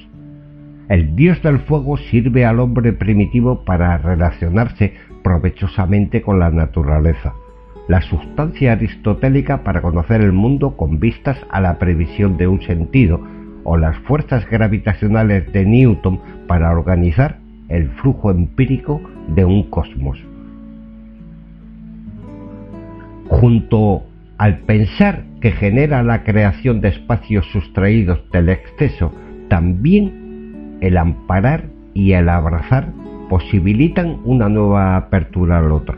[0.88, 7.34] El dios del fuego sirve al hombre primitivo para relacionarse provechosamente con la naturaleza
[7.90, 13.20] la sustancia aristotélica para conocer el mundo con vistas a la previsión de un sentido,
[13.64, 17.38] o las fuerzas gravitacionales de Newton para organizar
[17.68, 19.00] el flujo empírico
[19.34, 20.29] de un cosmos.
[23.30, 24.02] Junto
[24.38, 29.12] al pensar que genera la creación de espacios sustraídos del exceso,
[29.48, 31.64] también el amparar
[31.94, 32.92] y el abrazar
[33.28, 35.96] posibilitan una nueva apertura al otro.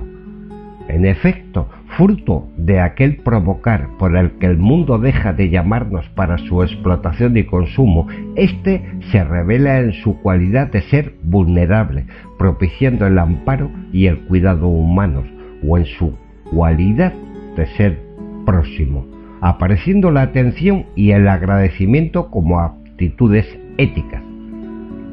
[0.88, 6.36] En efecto, fruto de aquel provocar por el que el mundo deja de llamarnos para
[6.36, 12.04] su explotación y consumo, éste se revela en su cualidad de ser vulnerable,
[12.38, 15.24] propiciando el amparo y el cuidado humanos,
[15.66, 16.14] o en su
[16.52, 17.12] cualidad
[17.56, 17.98] de ser
[18.44, 19.06] próximo,
[19.40, 23.46] apareciendo la atención y el agradecimiento como actitudes
[23.78, 24.22] éticas.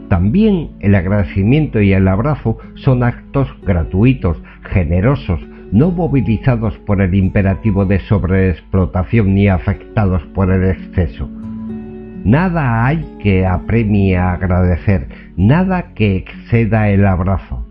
[0.09, 5.39] También el agradecimiento y el abrazo son actos gratuitos, generosos,
[5.71, 11.29] no movilizados por el imperativo de sobreexplotación ni afectados por el exceso.
[12.25, 17.65] Nada hay que apremie a agradecer, nada que exceda el abrazo.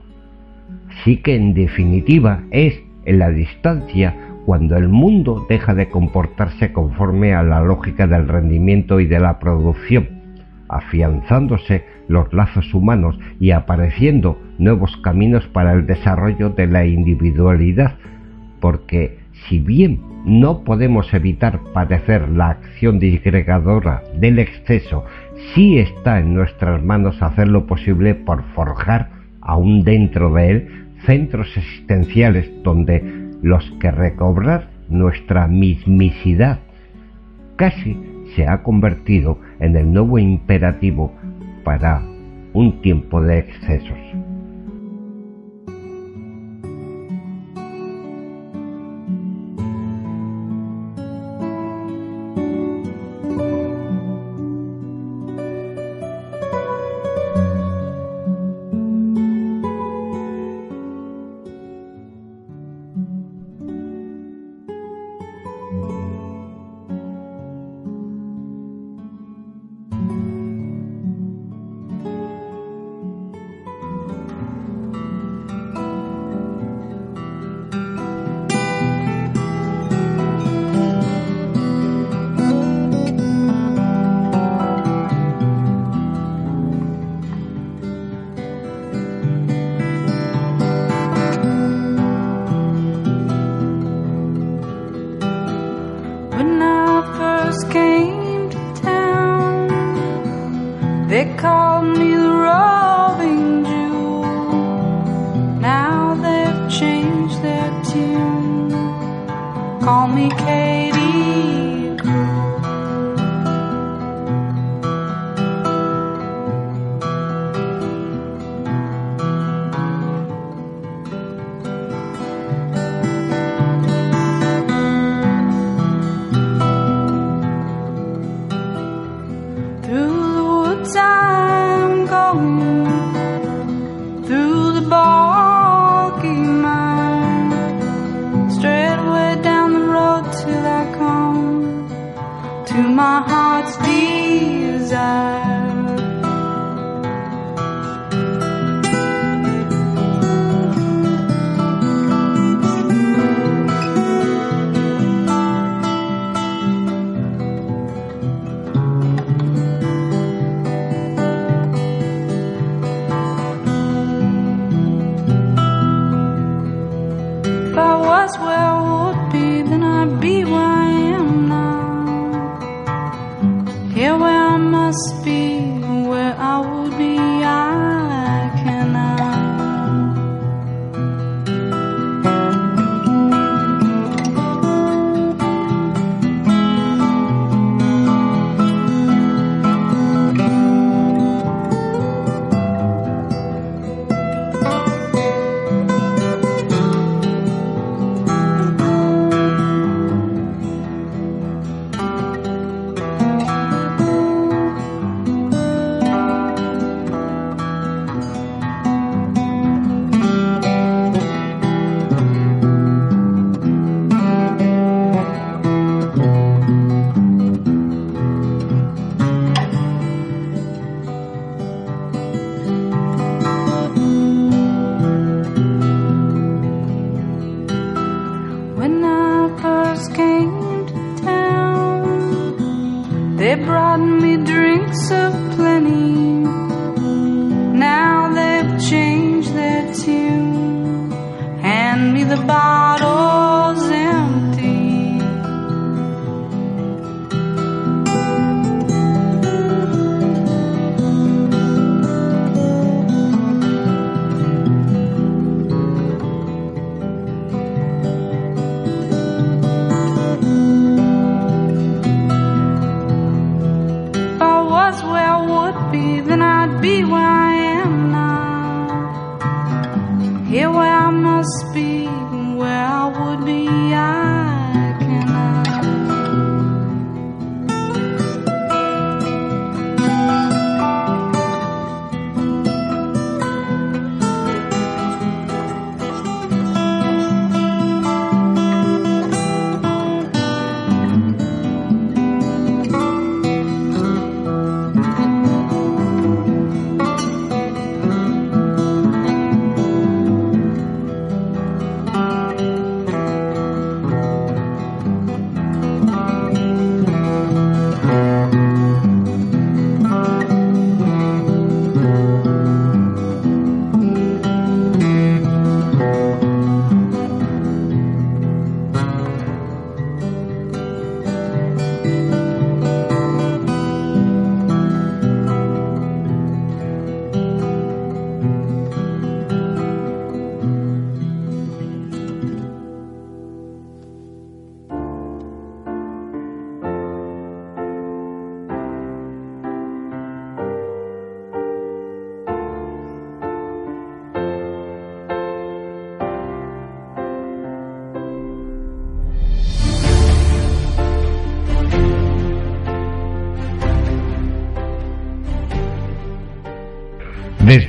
[1.05, 7.35] Sí que en definitiva es en la distancia cuando el mundo deja de comportarse conforme
[7.35, 10.09] a la lógica del rendimiento y de la producción,
[10.69, 17.97] afianzándose los lazos humanos y apareciendo nuevos caminos para el desarrollo de la individualidad,
[18.61, 25.05] porque si bien no podemos evitar padecer la acción disgregadora del exceso,
[25.55, 31.57] sí está en nuestras manos hacer lo posible por forjar, aún dentro de él, centros
[31.57, 33.03] existenciales donde
[33.43, 36.61] los que recobrar nuestra mismicidad
[37.57, 37.97] casi
[38.35, 41.13] se ha convertido en el nuevo imperativo
[41.65, 42.03] para
[42.53, 43.99] un tiempo de excesos.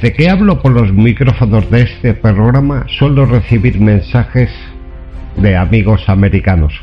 [0.02, 4.50] Desde que hablo por los micrófonos de este programa suelo recibir mensajes
[5.36, 6.74] de amigos americanos.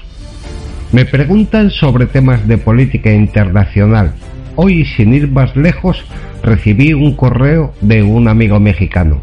[0.92, 4.12] Me preguntan sobre temas de política internacional.
[4.54, 6.04] Hoy, sin ir más lejos,
[6.42, 9.22] recibí un correo de un amigo mexicano,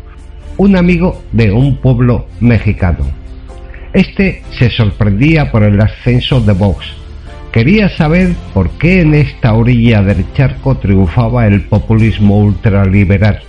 [0.58, 3.06] un amigo de un pueblo mexicano.
[3.94, 6.84] Este se sorprendía por el ascenso de Vox.
[7.52, 13.44] Quería saber por qué en esta orilla del charco triunfaba el populismo ultraliberal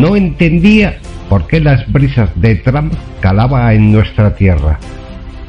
[0.00, 0.96] no entendía
[1.28, 4.78] por qué las brisas de Trump calaban en nuestra tierra.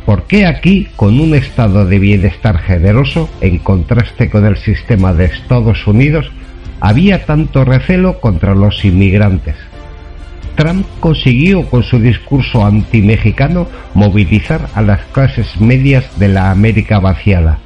[0.06, 5.26] ¿Por qué aquí, con un estado de bienestar generoso, en contraste con el sistema de
[5.26, 6.30] Estados Unidos,
[6.82, 9.56] había tanto recelo contra los inmigrantes?
[10.56, 17.60] Trump consiguió con su discurso antimexicano movilizar a las clases medias de la América vaciada,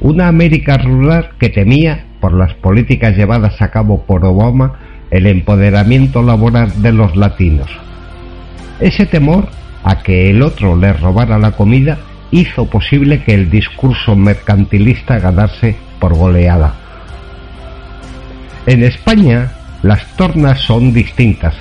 [0.00, 4.78] una América rural que temía, por las políticas llevadas a cabo por Obama,
[5.16, 7.70] el empoderamiento laboral de los latinos.
[8.80, 9.48] Ese temor
[9.84, 11.98] a que el otro le robara la comida
[12.30, 16.74] hizo posible que el discurso mercantilista ganase por goleada.
[18.66, 19.52] En España
[19.82, 21.54] las tornas son distintas.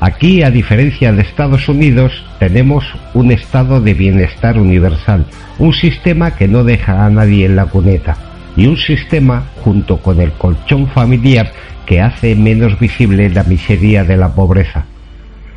[0.00, 2.84] Aquí, a diferencia de Estados Unidos, tenemos
[3.14, 5.26] un estado de bienestar universal,
[5.58, 8.16] un sistema que no deja a nadie en la cuneta
[8.56, 11.52] y un sistema, junto con el colchón familiar,
[11.90, 14.84] que hace menos visible la miseria de la pobreza.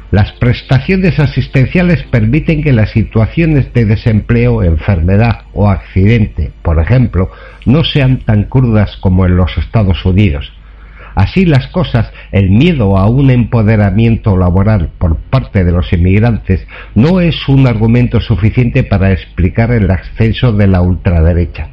[0.10, 7.30] Las prestaciones asistenciales permiten que las situaciones de desempleo, enfermedad o accidente, por ejemplo,
[7.68, 10.52] no sean tan crudas como en los Estados Unidos.
[11.14, 16.66] Así las cosas, el miedo a un empoderamiento laboral por parte de los inmigrantes
[16.96, 21.70] no es un argumento suficiente para explicar el ascenso de la ultraderecha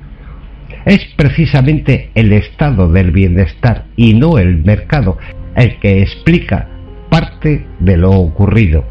[0.85, 5.19] es precisamente el estado del bienestar y no el mercado
[5.57, 6.69] el que explica
[7.11, 8.85] parte de lo ocurrido.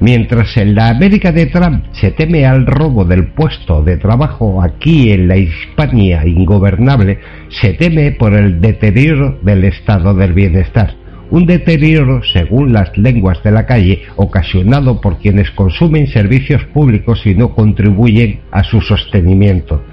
[0.00, 5.10] Mientras en la América de Trump se teme al robo del puesto de trabajo, aquí
[5.10, 7.18] en la Hispania ingobernable
[7.50, 10.94] se teme por el deterioro del estado del bienestar.
[11.30, 17.34] Un deterioro, según las lenguas de la calle, ocasionado por quienes consumen servicios públicos y
[17.34, 19.84] no contribuyen a su sostenimiento.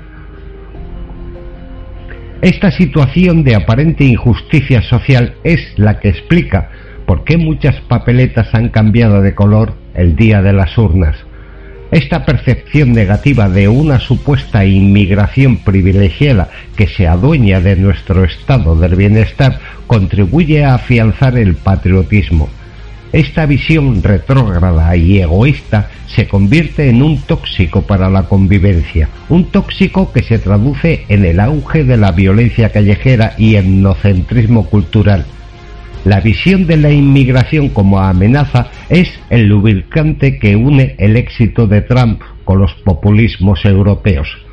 [2.42, 6.70] Esta situación de aparente injusticia social es la que explica
[7.08, 11.18] por qué muchas papeletas han cambiado de color el día de las urnas.
[11.90, 18.96] Esta percepción negativa de una supuesta inmigración privilegiada que se adueña de nuestro estado del
[18.96, 22.50] bienestar contribuye a afianzar el patriotismo.
[23.14, 30.12] Esta visión retrógrada y egoísta se convierte en un tóxico para la convivencia, un tóxico
[30.12, 35.26] que se traduce en el auge de la violencia callejera y etnocentrismo cultural.
[36.04, 41.82] La visión de la inmigración como amenaza es el lubricante que une el éxito de
[41.82, 44.47] Trump con los populismos europeos.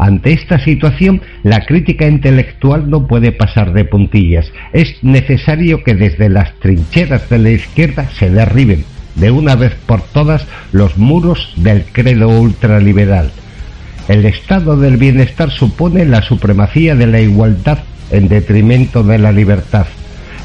[0.00, 4.50] Ante esta situación, la crítica intelectual no puede pasar de puntillas.
[4.72, 8.86] Es necesario que desde las trincheras de la izquierda se derriben
[9.16, 13.30] de una vez por todas los muros del credo ultraliberal.
[14.08, 17.80] El estado del bienestar supone la supremacía de la igualdad
[18.10, 19.86] en detrimento de la libertad.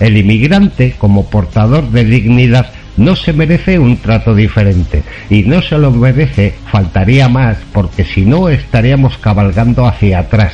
[0.01, 5.03] El inmigrante, como portador de dignidad, no se merece un trato diferente.
[5.29, 10.53] Y no se lo merece, faltaría más, porque si no estaríamos cabalgando hacia atrás,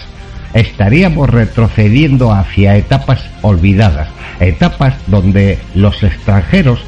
[0.53, 6.79] estaríamos retrocediendo hacia etapas olvidadas, etapas donde los extranjeros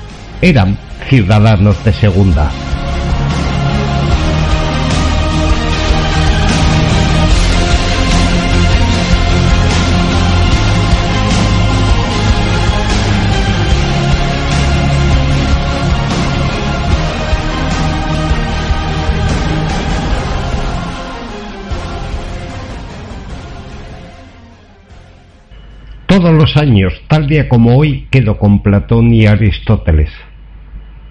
[0.42, 0.78] eran
[1.08, 2.52] ciudadanos de segunda.
[26.16, 30.12] Todos los años, tal día como hoy, quedo con Platón y Aristóteles.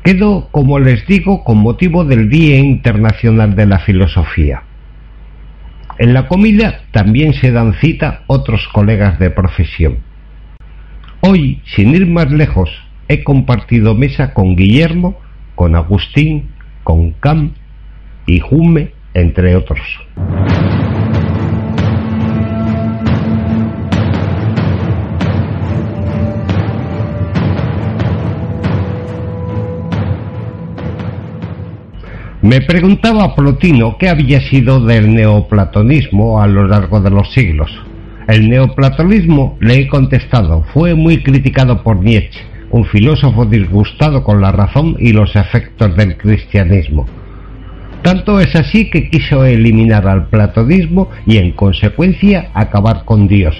[0.05, 4.63] Quedo, como les digo, con motivo del Día Internacional de la Filosofía.
[5.99, 9.99] En la comida también se dan cita otros colegas de profesión.
[11.21, 12.71] Hoy, sin ir más lejos,
[13.09, 15.19] he compartido mesa con Guillermo,
[15.57, 16.51] con Agustín,
[16.85, 17.55] con Cam
[18.27, 19.81] y Jume, entre otros.
[32.43, 37.71] Me preguntaba Plotino qué había sido del neoplatonismo a lo largo de los siglos.
[38.27, 42.41] El neoplatonismo, le he contestado, fue muy criticado por Nietzsche,
[42.73, 47.07] un filósofo disgustado con la razón y los efectos del cristianismo.
[48.03, 53.55] Tanto es así que quiso eliminar al platonismo y en consecuencia acabar con Dios.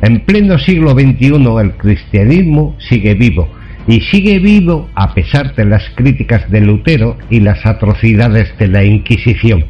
[0.00, 3.50] En pleno siglo XXI el cristianismo sigue vivo,
[3.86, 8.84] y sigue vivo a pesar de las críticas de Lutero y las atrocidades de la
[8.84, 9.64] Inquisición.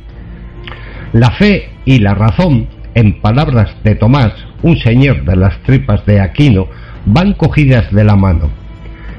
[1.13, 4.33] La fe y la razón, en palabras de Tomás,
[4.63, 6.69] un señor de las tripas de Aquino,
[7.07, 8.51] van cogidas de la mano.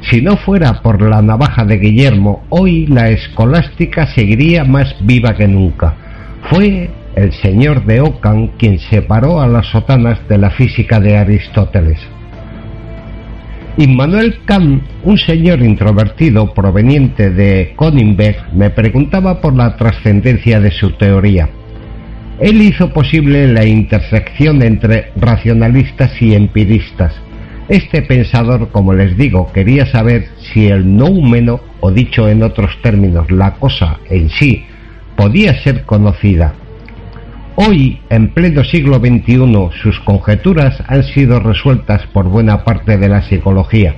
[0.09, 5.47] Si no fuera por la navaja de Guillermo, hoy la escolástica seguiría más viva que
[5.47, 5.95] nunca.
[6.49, 11.99] Fue el señor de Ockham quien separó a las sotanas de la física de Aristóteles.
[13.77, 20.91] Immanuel Kant, un señor introvertido proveniente de Königsberg, me preguntaba por la trascendencia de su
[20.91, 21.49] teoría.
[22.41, 27.13] Él hizo posible la intersección entre racionalistas y empiristas.
[27.69, 33.31] Este pensador, como les digo, quería saber si el noumeno, o dicho en otros términos,
[33.31, 34.65] la cosa en sí,
[35.15, 36.53] podía ser conocida.
[37.63, 43.21] Hoy, en pleno siglo XXI, sus conjeturas han sido resueltas por buena parte de la
[43.21, 43.93] psicología.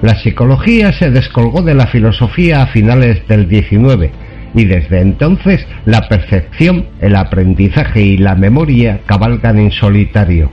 [0.00, 4.10] La psicología se descolgó de la filosofía a finales del XIX
[4.54, 10.50] y desde entonces la percepción, el aprendizaje y la memoria cabalgan en solitario.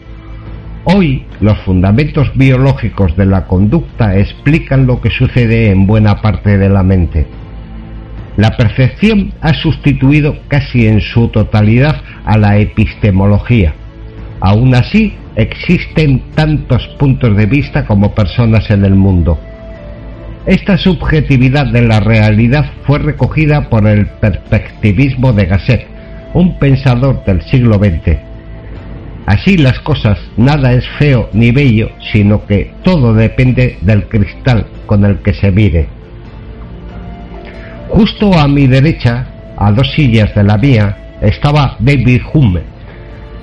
[0.84, 6.68] Hoy los fundamentos biológicos de la conducta explican lo que sucede en buena parte de
[6.68, 7.28] la mente.
[8.38, 13.76] La percepción ha sustituido casi en su totalidad a la epistemología.
[14.42, 19.40] Aún así, existen tantos puntos de vista como personas en el mundo.
[20.46, 25.88] Esta subjetividad de la realidad fue recogida por el perspectivismo de Gasset,
[26.34, 28.18] un pensador del siglo XX.
[29.26, 35.06] Así las cosas, nada es feo ni bello, sino que todo depende del cristal con
[35.06, 35.88] el que se mire.
[37.94, 42.62] Justo a mi derecha, a dos sillas de la mía, estaba David Hume.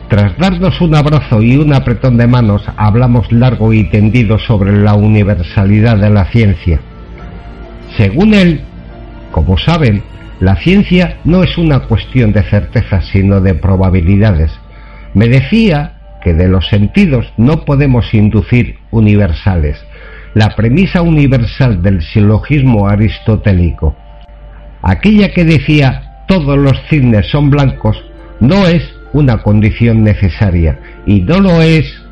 [0.09, 4.95] Tras darnos un abrazo y un apretón de manos, hablamos largo y tendido sobre la
[4.95, 6.81] universalidad de la ciencia.
[7.97, 8.63] Según él,
[9.31, 10.03] como saben,
[10.41, 14.51] la ciencia no es una cuestión de certeza, sino de probabilidades.
[15.15, 15.93] Me decía
[16.25, 19.79] que de los sentidos no podemos inducir universales.
[20.35, 23.95] La premisa universal del silogismo aristotélico
[24.83, 28.03] aquella que decía todos los cisnes son blancos,
[28.41, 32.03] no es una condición necesaria y no lo es,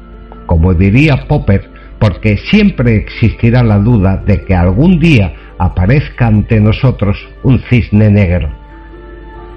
[0.47, 7.17] como diría Popper, porque siempre existirá la duda de que algún día aparezca ante nosotros
[7.43, 8.51] un cisne negro.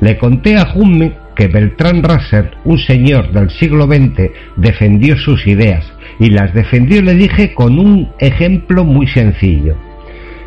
[0.02, 5.86] Le conté a Hume que Beltrán Russell, un señor del siglo XX, defendió sus ideas
[6.20, 9.76] y las defendió, le dije, con un ejemplo muy sencillo.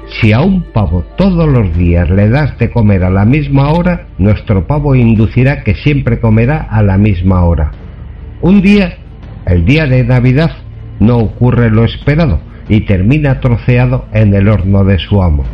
[0.09, 4.07] Si a un pavo todos los días le das de comer a la misma hora,
[4.19, 7.73] nuestro pavo inducirá que siempre comerá a la misma hora.
[8.43, 8.99] Un día,
[9.47, 10.53] el día de Navidad,
[11.01, 15.45] no ocurre lo esperado y termina troceado en el horno de su amo.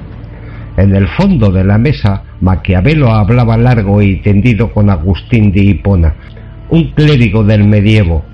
[0.76, 6.14] En el fondo de la mesa, Maquiavelo hablaba largo y tendido con Agustín de Hipona,
[6.70, 8.24] un clérigo del medievo.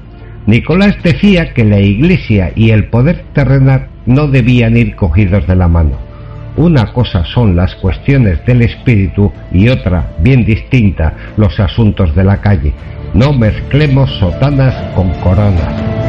[0.46, 5.68] Nicolás decía que la Iglesia y el poder terrenal no debían ir cogidos de la
[5.68, 5.98] mano.
[6.56, 12.40] Una cosa son las cuestiones del espíritu y otra, bien distinta, los asuntos de la
[12.40, 12.72] calle.
[13.12, 16.05] No mezclemos sotanas con coronas.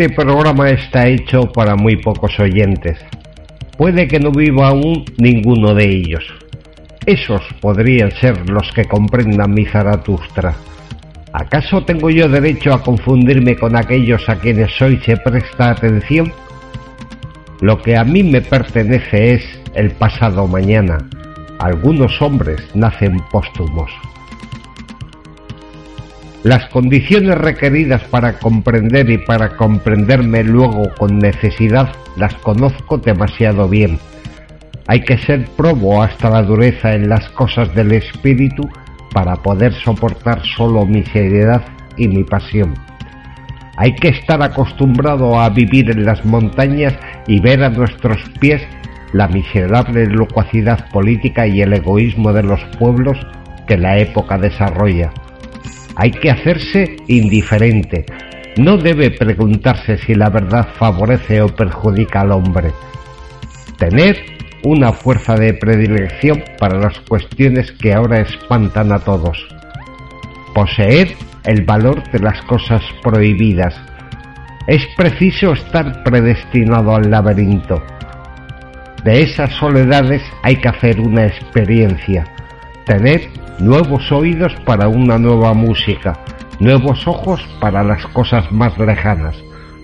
[0.00, 2.98] Este programa está hecho para muy pocos oyentes.
[3.76, 6.24] Puede que no viva aún ninguno de ellos.
[7.04, 10.54] Esos podrían ser los que comprendan mi Zaratustra.
[11.34, 16.32] ¿Acaso tengo yo derecho a confundirme con aquellos a quienes hoy se presta atención?
[17.60, 20.96] Lo que a mí me pertenece es el pasado mañana.
[21.58, 23.92] Algunos hombres nacen póstumos.
[26.42, 33.98] Las condiciones requeridas para comprender y para comprenderme luego con necesidad las conozco demasiado bien.
[34.86, 38.66] Hay que ser probo hasta la dureza en las cosas del espíritu
[39.12, 41.62] para poder soportar solo mi seriedad
[41.98, 42.72] y mi pasión.
[43.76, 46.94] Hay que estar acostumbrado a vivir en las montañas
[47.26, 48.62] y ver a nuestros pies
[49.12, 53.18] la miserable locuacidad política y el egoísmo de los pueblos
[53.66, 55.12] que la época desarrolla
[56.00, 58.06] hay que hacerse indiferente.
[58.56, 62.72] No debe preguntarse si la verdad favorece o perjudica al hombre.
[63.76, 64.16] Tener
[64.62, 69.46] una fuerza de predilección para las cuestiones que ahora espantan a todos.
[70.54, 73.78] Poseer el valor de las cosas prohibidas.
[74.66, 77.82] Es preciso estar predestinado al laberinto.
[79.04, 82.24] De esas soledades hay que hacer una experiencia,
[82.90, 83.30] tener
[83.60, 86.18] nuevos oídos para una nueva música,
[86.58, 89.36] nuevos ojos para las cosas más lejanas,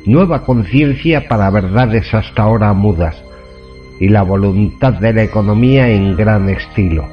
[0.06, 3.14] nueva conciencia para verdades hasta ahora mudas,
[4.00, 7.08] y la voluntad de la economía en gran estilo.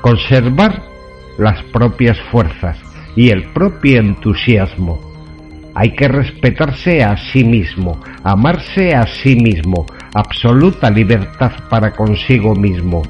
[0.00, 0.80] Conservar
[1.36, 2.78] las propias fuerzas
[3.16, 5.00] y el propio entusiasmo.
[5.74, 13.02] Hay que respetarse a sí mismo, amarse a sí mismo, absoluta libertad para consigo mismo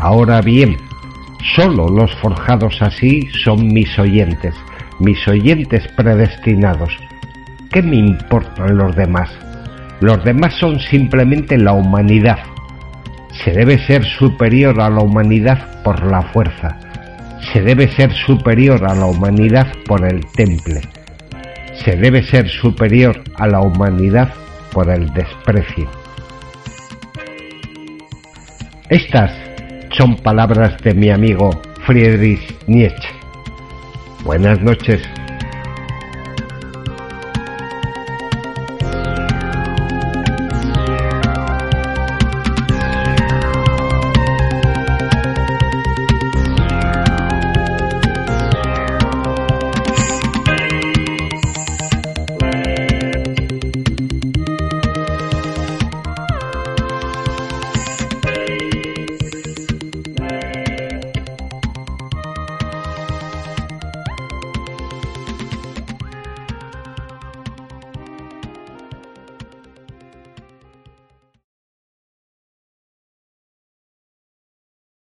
[0.00, 0.76] Ahora bien,
[1.56, 4.54] solo los forjados así son mis oyentes,
[5.00, 6.96] mis oyentes predestinados.
[7.72, 9.28] ¿Qué me importan los demás?
[10.00, 12.38] Los demás son simplemente la humanidad.
[13.44, 16.78] Se debe ser superior a la humanidad por la fuerza.
[17.52, 20.82] Se debe ser superior a la humanidad por el temple.
[21.84, 24.32] Se debe ser superior a la humanidad
[24.72, 25.88] por el desprecio.
[28.88, 29.32] Estas
[29.96, 31.50] son palabras de mi amigo
[31.86, 33.08] Friedrich Nietzsche.
[34.24, 35.02] Buenas noches.